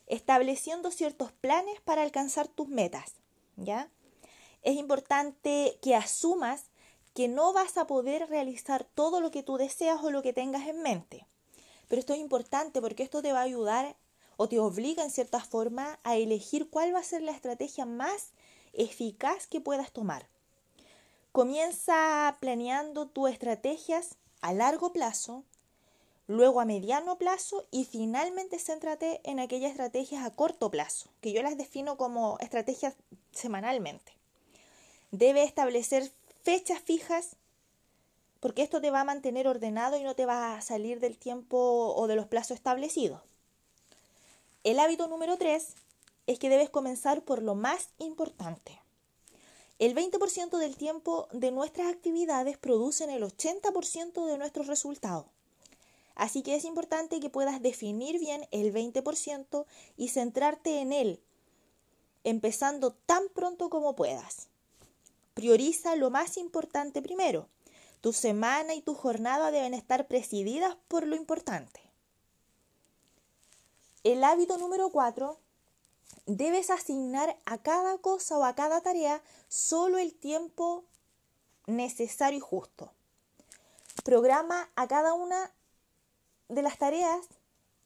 estableciendo 0.07 0.91
ciertos 0.91 1.31
planes 1.33 1.79
para 1.81 2.01
alcanzar 2.01 2.47
tus 2.47 2.69
metas, 2.69 3.13
¿ya? 3.57 3.89
Es 4.63 4.77
importante 4.77 5.77
que 5.81 5.95
asumas 5.95 6.63
que 7.13 7.27
no 7.27 7.53
vas 7.53 7.77
a 7.77 7.85
poder 7.85 8.27
realizar 8.29 8.83
todo 8.83 9.21
lo 9.21 9.29
que 9.31 9.43
tú 9.43 9.57
deseas 9.57 10.03
o 10.03 10.09
lo 10.09 10.21
que 10.21 10.33
tengas 10.33 10.67
en 10.67 10.81
mente. 10.81 11.25
Pero 11.87 11.99
esto 11.99 12.13
es 12.13 12.19
importante 12.19 12.81
porque 12.81 13.03
esto 13.03 13.21
te 13.21 13.31
va 13.31 13.39
a 13.39 13.43
ayudar 13.43 13.95
o 14.37 14.49
te 14.49 14.59
obliga 14.59 15.03
en 15.03 15.11
cierta 15.11 15.39
forma 15.39 15.99
a 16.03 16.15
elegir 16.15 16.69
cuál 16.69 16.93
va 16.93 16.99
a 16.99 17.03
ser 17.03 17.21
la 17.21 17.31
estrategia 17.31 17.85
más 17.85 18.31
eficaz 18.73 19.47
que 19.47 19.61
puedas 19.61 19.91
tomar. 19.91 20.27
Comienza 21.31 22.35
planeando 22.39 23.07
tus 23.07 23.29
estrategias 23.29 24.17
a 24.41 24.53
largo 24.53 24.93
plazo, 24.93 25.43
luego 26.27 26.61
a 26.61 26.65
mediano 26.65 27.17
plazo 27.17 27.65
y 27.71 27.85
finalmente 27.85 28.59
céntrate 28.59 29.21
en 29.23 29.39
aquellas 29.39 29.71
estrategias 29.71 30.25
a 30.25 30.31
corto 30.31 30.71
plazo, 30.71 31.09
que 31.21 31.31
yo 31.31 31.41
las 31.41 31.57
defino 31.57 31.97
como 31.97 32.37
estrategias 32.39 32.95
semanalmente. 33.31 34.13
Debe 35.11 35.43
establecer 35.43 36.11
fechas 36.43 36.79
fijas 36.79 37.35
porque 38.39 38.61
esto 38.61 38.79
te 38.79 38.91
va 38.91 39.01
a 39.01 39.05
mantener 39.05 39.47
ordenado 39.47 39.97
y 39.97 40.03
no 40.03 40.15
te 40.15 40.27
va 40.27 40.55
a 40.55 40.61
salir 40.61 40.99
del 40.99 41.17
tiempo 41.17 41.95
o 41.95 42.05
de 42.05 42.15
los 42.15 42.27
plazos 42.27 42.55
establecidos. 42.55 43.21
El 44.63 44.79
hábito 44.79 45.07
número 45.07 45.37
3 45.37 45.75
es 46.27 46.39
que 46.39 46.49
debes 46.49 46.69
comenzar 46.69 47.23
por 47.23 47.41
lo 47.41 47.55
más 47.55 47.89
importante. 47.97 48.79
El 49.77 49.93
20% 49.93 50.57
del 50.57 50.77
tiempo 50.77 51.27
de 51.33 51.51
nuestras 51.51 51.87
actividades 51.87 52.57
producen 52.57 53.09
el 53.09 53.23
80% 53.23 54.25
de 54.25 54.37
nuestros 54.37 54.67
resultados. 54.67 55.25
Así 56.15 56.43
que 56.43 56.55
es 56.55 56.63
importante 56.63 57.19
que 57.19 57.29
puedas 57.29 57.61
definir 57.61 58.17
bien 58.19 58.47
el 58.51 58.73
20% 58.73 59.65
y 59.97 60.07
centrarte 60.07 60.79
en 60.79 60.93
él, 60.93 61.21
empezando 62.23 62.93
tan 62.93 63.27
pronto 63.33 63.69
como 63.69 63.97
puedas. 63.97 64.47
Prioriza 65.33 65.97
lo 65.97 66.09
más 66.09 66.37
importante 66.37 67.01
primero. 67.01 67.49
Tu 67.99 68.13
semana 68.13 68.75
y 68.75 68.81
tu 68.81 68.95
jornada 68.95 69.51
deben 69.51 69.73
estar 69.73 70.07
presididas 70.07 70.77
por 70.87 71.05
lo 71.05 71.17
importante. 71.17 71.81
El 74.05 74.23
hábito 74.23 74.57
número 74.57 74.89
4 74.89 75.37
debes 76.25 76.69
asignar 76.69 77.37
a 77.45 77.57
cada 77.57 77.97
cosa 77.99 78.37
o 78.37 78.43
a 78.43 78.55
cada 78.55 78.81
tarea 78.81 79.21
solo 79.47 79.97
el 79.97 80.13
tiempo 80.13 80.83
necesario 81.67 82.37
y 82.37 82.41
justo. 82.41 82.91
Programa 84.03 84.69
a 84.75 84.87
cada 84.87 85.13
una 85.13 85.51
de 86.49 86.61
las 86.61 86.77
tareas 86.77 87.25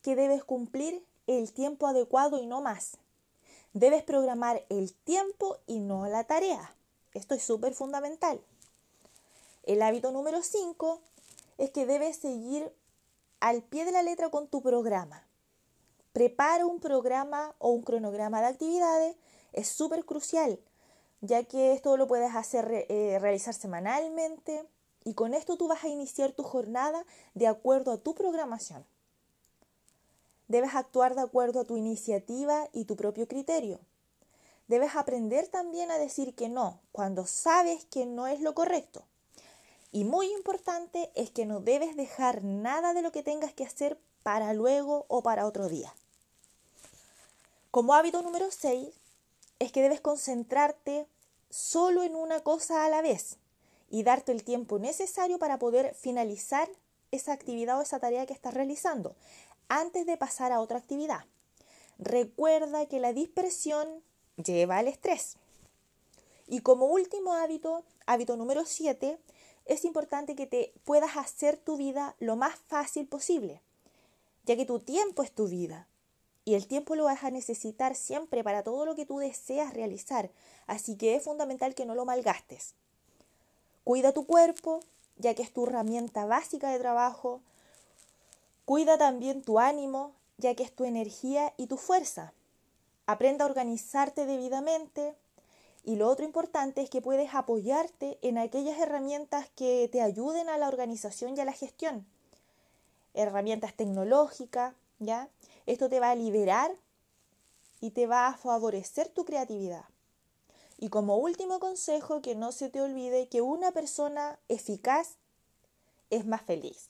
que 0.02 0.16
debes 0.16 0.44
cumplir 0.44 1.06
el 1.28 1.54
tiempo 1.54 1.88
adecuado 1.88 2.42
y 2.42 2.48
no 2.48 2.62
más. 2.62 2.98
Debes 3.74 4.04
programar 4.04 4.66
el 4.70 4.94
tiempo 4.94 5.58
y 5.68 5.80
no 5.80 6.08
la 6.08 6.24
tarea. 6.24 6.74
Esto 7.14 7.36
es 7.36 7.44
súper 7.44 7.74
fundamental. 7.74 8.42
El 9.64 9.82
hábito 9.82 10.12
número 10.12 10.42
5 10.42 11.02
es 11.58 11.70
que 11.72 11.86
debes 11.86 12.18
seguir 12.18 12.74
al 13.40 13.62
pie 13.62 13.86
de 13.86 13.92
la 13.92 14.02
letra 14.02 14.30
con 14.30 14.48
tu 14.48 14.62
programa. 14.62 15.29
Prepara 16.14 16.66
un 16.66 16.80
programa 16.80 17.56
o 17.60 17.70
un 17.70 17.84
cronograma 17.84 18.42
de 18.42 18.48
actividades, 18.48 19.16
es 19.54 19.68
súper 19.68 20.06
crucial, 20.06 20.60
ya 21.22 21.44
que 21.44 21.74
esto 21.74 21.98
lo 21.98 22.08
puedes 22.08 22.36
hacer 22.36 22.86
eh, 22.90 23.18
realizar 23.20 23.54
semanalmente 23.54 24.66
y 25.04 25.14
con 25.14 25.34
esto 25.34 25.58
tú 25.58 25.68
vas 25.68 25.84
a 25.84 25.88
iniciar 25.88 26.32
tu 26.32 26.44
jornada 26.44 27.06
de 27.34 27.48
acuerdo 27.48 27.92
a 27.92 27.98
tu 27.98 28.16
programación. 28.16 28.86
Debes 30.48 30.74
actuar 30.74 31.16
de 31.16 31.22
acuerdo 31.22 31.62
a 31.62 31.66
tu 31.66 31.78
iniciativa 31.78 32.68
y 32.74 32.86
tu 32.86 32.96
propio 32.96 33.28
criterio. 33.28 33.80
Debes 34.68 34.96
aprender 34.96 35.48
también 35.48 35.92
a 35.92 35.98
decir 35.98 36.36
que 36.36 36.50
no 36.50 36.80
cuando 36.92 37.26
sabes 37.26 37.86
que 37.86 38.06
no 38.06 38.28
es 38.28 38.42
lo 38.42 38.54
correcto. 38.54 39.04
Y 39.92 40.04
muy 40.04 40.32
importante 40.32 41.12
es 41.16 41.32
que 41.32 41.46
no 41.46 41.60
debes 41.60 41.96
dejar 41.96 42.44
nada 42.44 42.94
de 42.94 43.02
lo 43.02 43.12
que 43.12 43.24
tengas 43.24 43.54
que 43.54 43.66
hacer 43.66 44.00
para 44.22 44.54
luego 44.54 45.06
o 45.08 45.24
para 45.24 45.48
otro 45.48 45.70
día. 45.70 45.94
Como 47.72 47.94
hábito 47.94 48.24
número 48.24 48.50
6 48.50 48.90
es 49.60 49.72
que 49.72 49.84
debes 49.84 50.02
concentrarte 50.02 51.06
solo 51.52 52.02
en 52.02 52.16
una 52.16 52.40
cosa 52.40 52.84
a 52.84 52.90
la 52.90 53.04
vez 53.04 53.38
y 53.92 54.02
darte 54.02 54.32
el 54.32 54.44
tiempo 54.44 54.80
necesario 54.80 55.38
para 55.38 55.60
poder 55.60 55.94
finalizar 55.94 56.68
esa 57.12 57.32
actividad 57.32 57.78
o 57.78 57.84
esa 57.84 58.00
tarea 58.00 58.26
que 58.26 58.34
estás 58.34 58.56
realizando 58.56 59.16
antes 59.68 60.08
de 60.08 60.18
pasar 60.18 60.52
a 60.52 60.62
otra 60.62 60.80
actividad. 60.80 61.26
Recuerda 62.00 62.88
que 62.88 63.00
la 63.00 63.14
dispersión 63.14 64.02
lleva 64.44 64.80
al 64.80 64.88
estrés. 64.88 65.38
Y 66.48 66.62
como 66.62 66.88
último 66.88 67.34
hábito, 67.34 67.84
hábito 68.08 68.36
número 68.36 68.66
7, 68.66 69.20
es 69.66 69.86
importante 69.86 70.36
que 70.36 70.48
te 70.48 70.74
puedas 70.86 71.18
hacer 71.18 71.58
tu 71.58 71.78
vida 71.78 72.16
lo 72.18 72.36
más 72.36 72.56
fácil 72.68 73.08
posible, 73.08 73.62
ya 74.46 74.56
que 74.56 74.66
tu 74.66 74.80
tiempo 74.80 75.22
es 75.22 75.32
tu 75.32 75.48
vida. 75.48 75.88
Y 76.46 76.56
el 76.56 76.68
tiempo 76.68 76.96
lo 76.96 77.06
vas 77.06 77.24
a 77.24 77.32
necesitar 77.32 77.96
siempre 77.96 78.44
para 78.44 78.64
todo 78.64 78.86
lo 78.86 78.96
que 78.96 79.06
tú 79.06 79.20
deseas 79.20 79.74
realizar, 79.74 80.32
así 80.68 80.96
que 80.96 81.16
es 81.16 81.24
fundamental 81.24 81.76
que 81.76 81.86
no 81.86 81.96
lo 81.96 82.06
malgastes. 82.06 82.74
Cuida 83.84 84.12
tu 84.12 84.26
cuerpo, 84.26 84.82
ya 85.18 85.36
que 85.36 85.44
es 85.44 85.54
tu 85.54 85.66
herramienta 85.66 86.26
básica 86.26 86.72
de 86.72 86.80
trabajo. 86.80 87.42
Cuida 88.66 88.98
también 88.98 89.42
tu 89.44 89.60
ánimo, 89.60 90.14
ya 90.38 90.56
que 90.56 90.64
es 90.64 90.72
tu 90.72 90.86
energía 90.86 91.54
y 91.58 91.68
tu 91.68 91.78
fuerza. 91.78 92.34
Aprenda 93.06 93.46
a 93.46 93.48
organizarte 93.48 94.26
debidamente. 94.26 95.16
Y 95.84 95.96
lo 95.96 96.08
otro 96.08 96.26
importante 96.26 96.82
es 96.82 96.90
que 96.90 97.02
puedes 97.02 97.34
apoyarte 97.34 98.20
en 98.22 98.38
aquellas 98.38 98.80
herramientas 98.80 99.50
que 99.56 99.90
te 99.92 100.02
ayuden 100.02 100.50
a 100.50 100.58
la 100.58 100.68
organización 100.68 101.36
y 101.36 101.40
a 101.40 101.46
la 101.46 101.54
gestión. 101.54 102.06
Herramientas 103.14 103.74
tecnológicas, 103.74 104.76
¿ya? 105.00 105.30
Esto 105.70 105.88
te 105.88 106.00
va 106.00 106.10
a 106.10 106.16
liberar 106.16 106.76
y 107.80 107.92
te 107.92 108.08
va 108.08 108.26
a 108.26 108.36
favorecer 108.36 109.08
tu 109.10 109.24
creatividad. 109.24 109.86
Y 110.80 110.90
como 110.90 111.18
último 111.18 111.60
consejo, 111.60 112.24
que 112.24 112.34
no 112.34 112.52
se 112.52 112.72
te 112.72 112.82
olvide 112.82 113.28
que 113.28 113.42
una 113.42 113.72
persona 113.72 114.40
eficaz 114.48 115.18
es 116.10 116.26
más 116.26 116.42
feliz. 116.42 116.90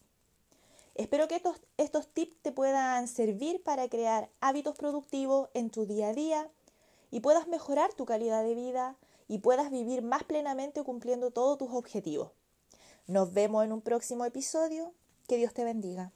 Espero 0.96 1.28
que 1.28 1.36
estos, 1.36 1.58
estos 1.76 2.08
tips 2.08 2.38
te 2.42 2.54
puedan 2.54 3.10
servir 3.10 3.62
para 3.64 3.90
crear 3.90 4.30
hábitos 4.40 4.78
productivos 4.78 5.50
en 5.54 5.72
tu 5.72 5.86
día 5.86 6.08
a 6.08 6.14
día 6.14 6.50
y 7.12 7.20
puedas 7.20 7.50
mejorar 7.50 7.94
tu 7.96 8.06
calidad 8.06 8.44
de 8.44 8.56
vida 8.56 8.96
y 9.28 9.40
puedas 9.40 9.72
vivir 9.72 10.04
más 10.04 10.24
plenamente 10.24 10.86
cumpliendo 10.86 11.32
todos 11.32 11.58
tus 11.58 11.74
objetivos. 11.74 12.32
Nos 13.08 13.34
vemos 13.34 13.66
en 13.66 13.74
un 13.74 13.82
próximo 13.82 14.24
episodio. 14.24 14.94
Que 15.28 15.36
Dios 15.36 15.54
te 15.54 15.66
bendiga. 15.66 16.14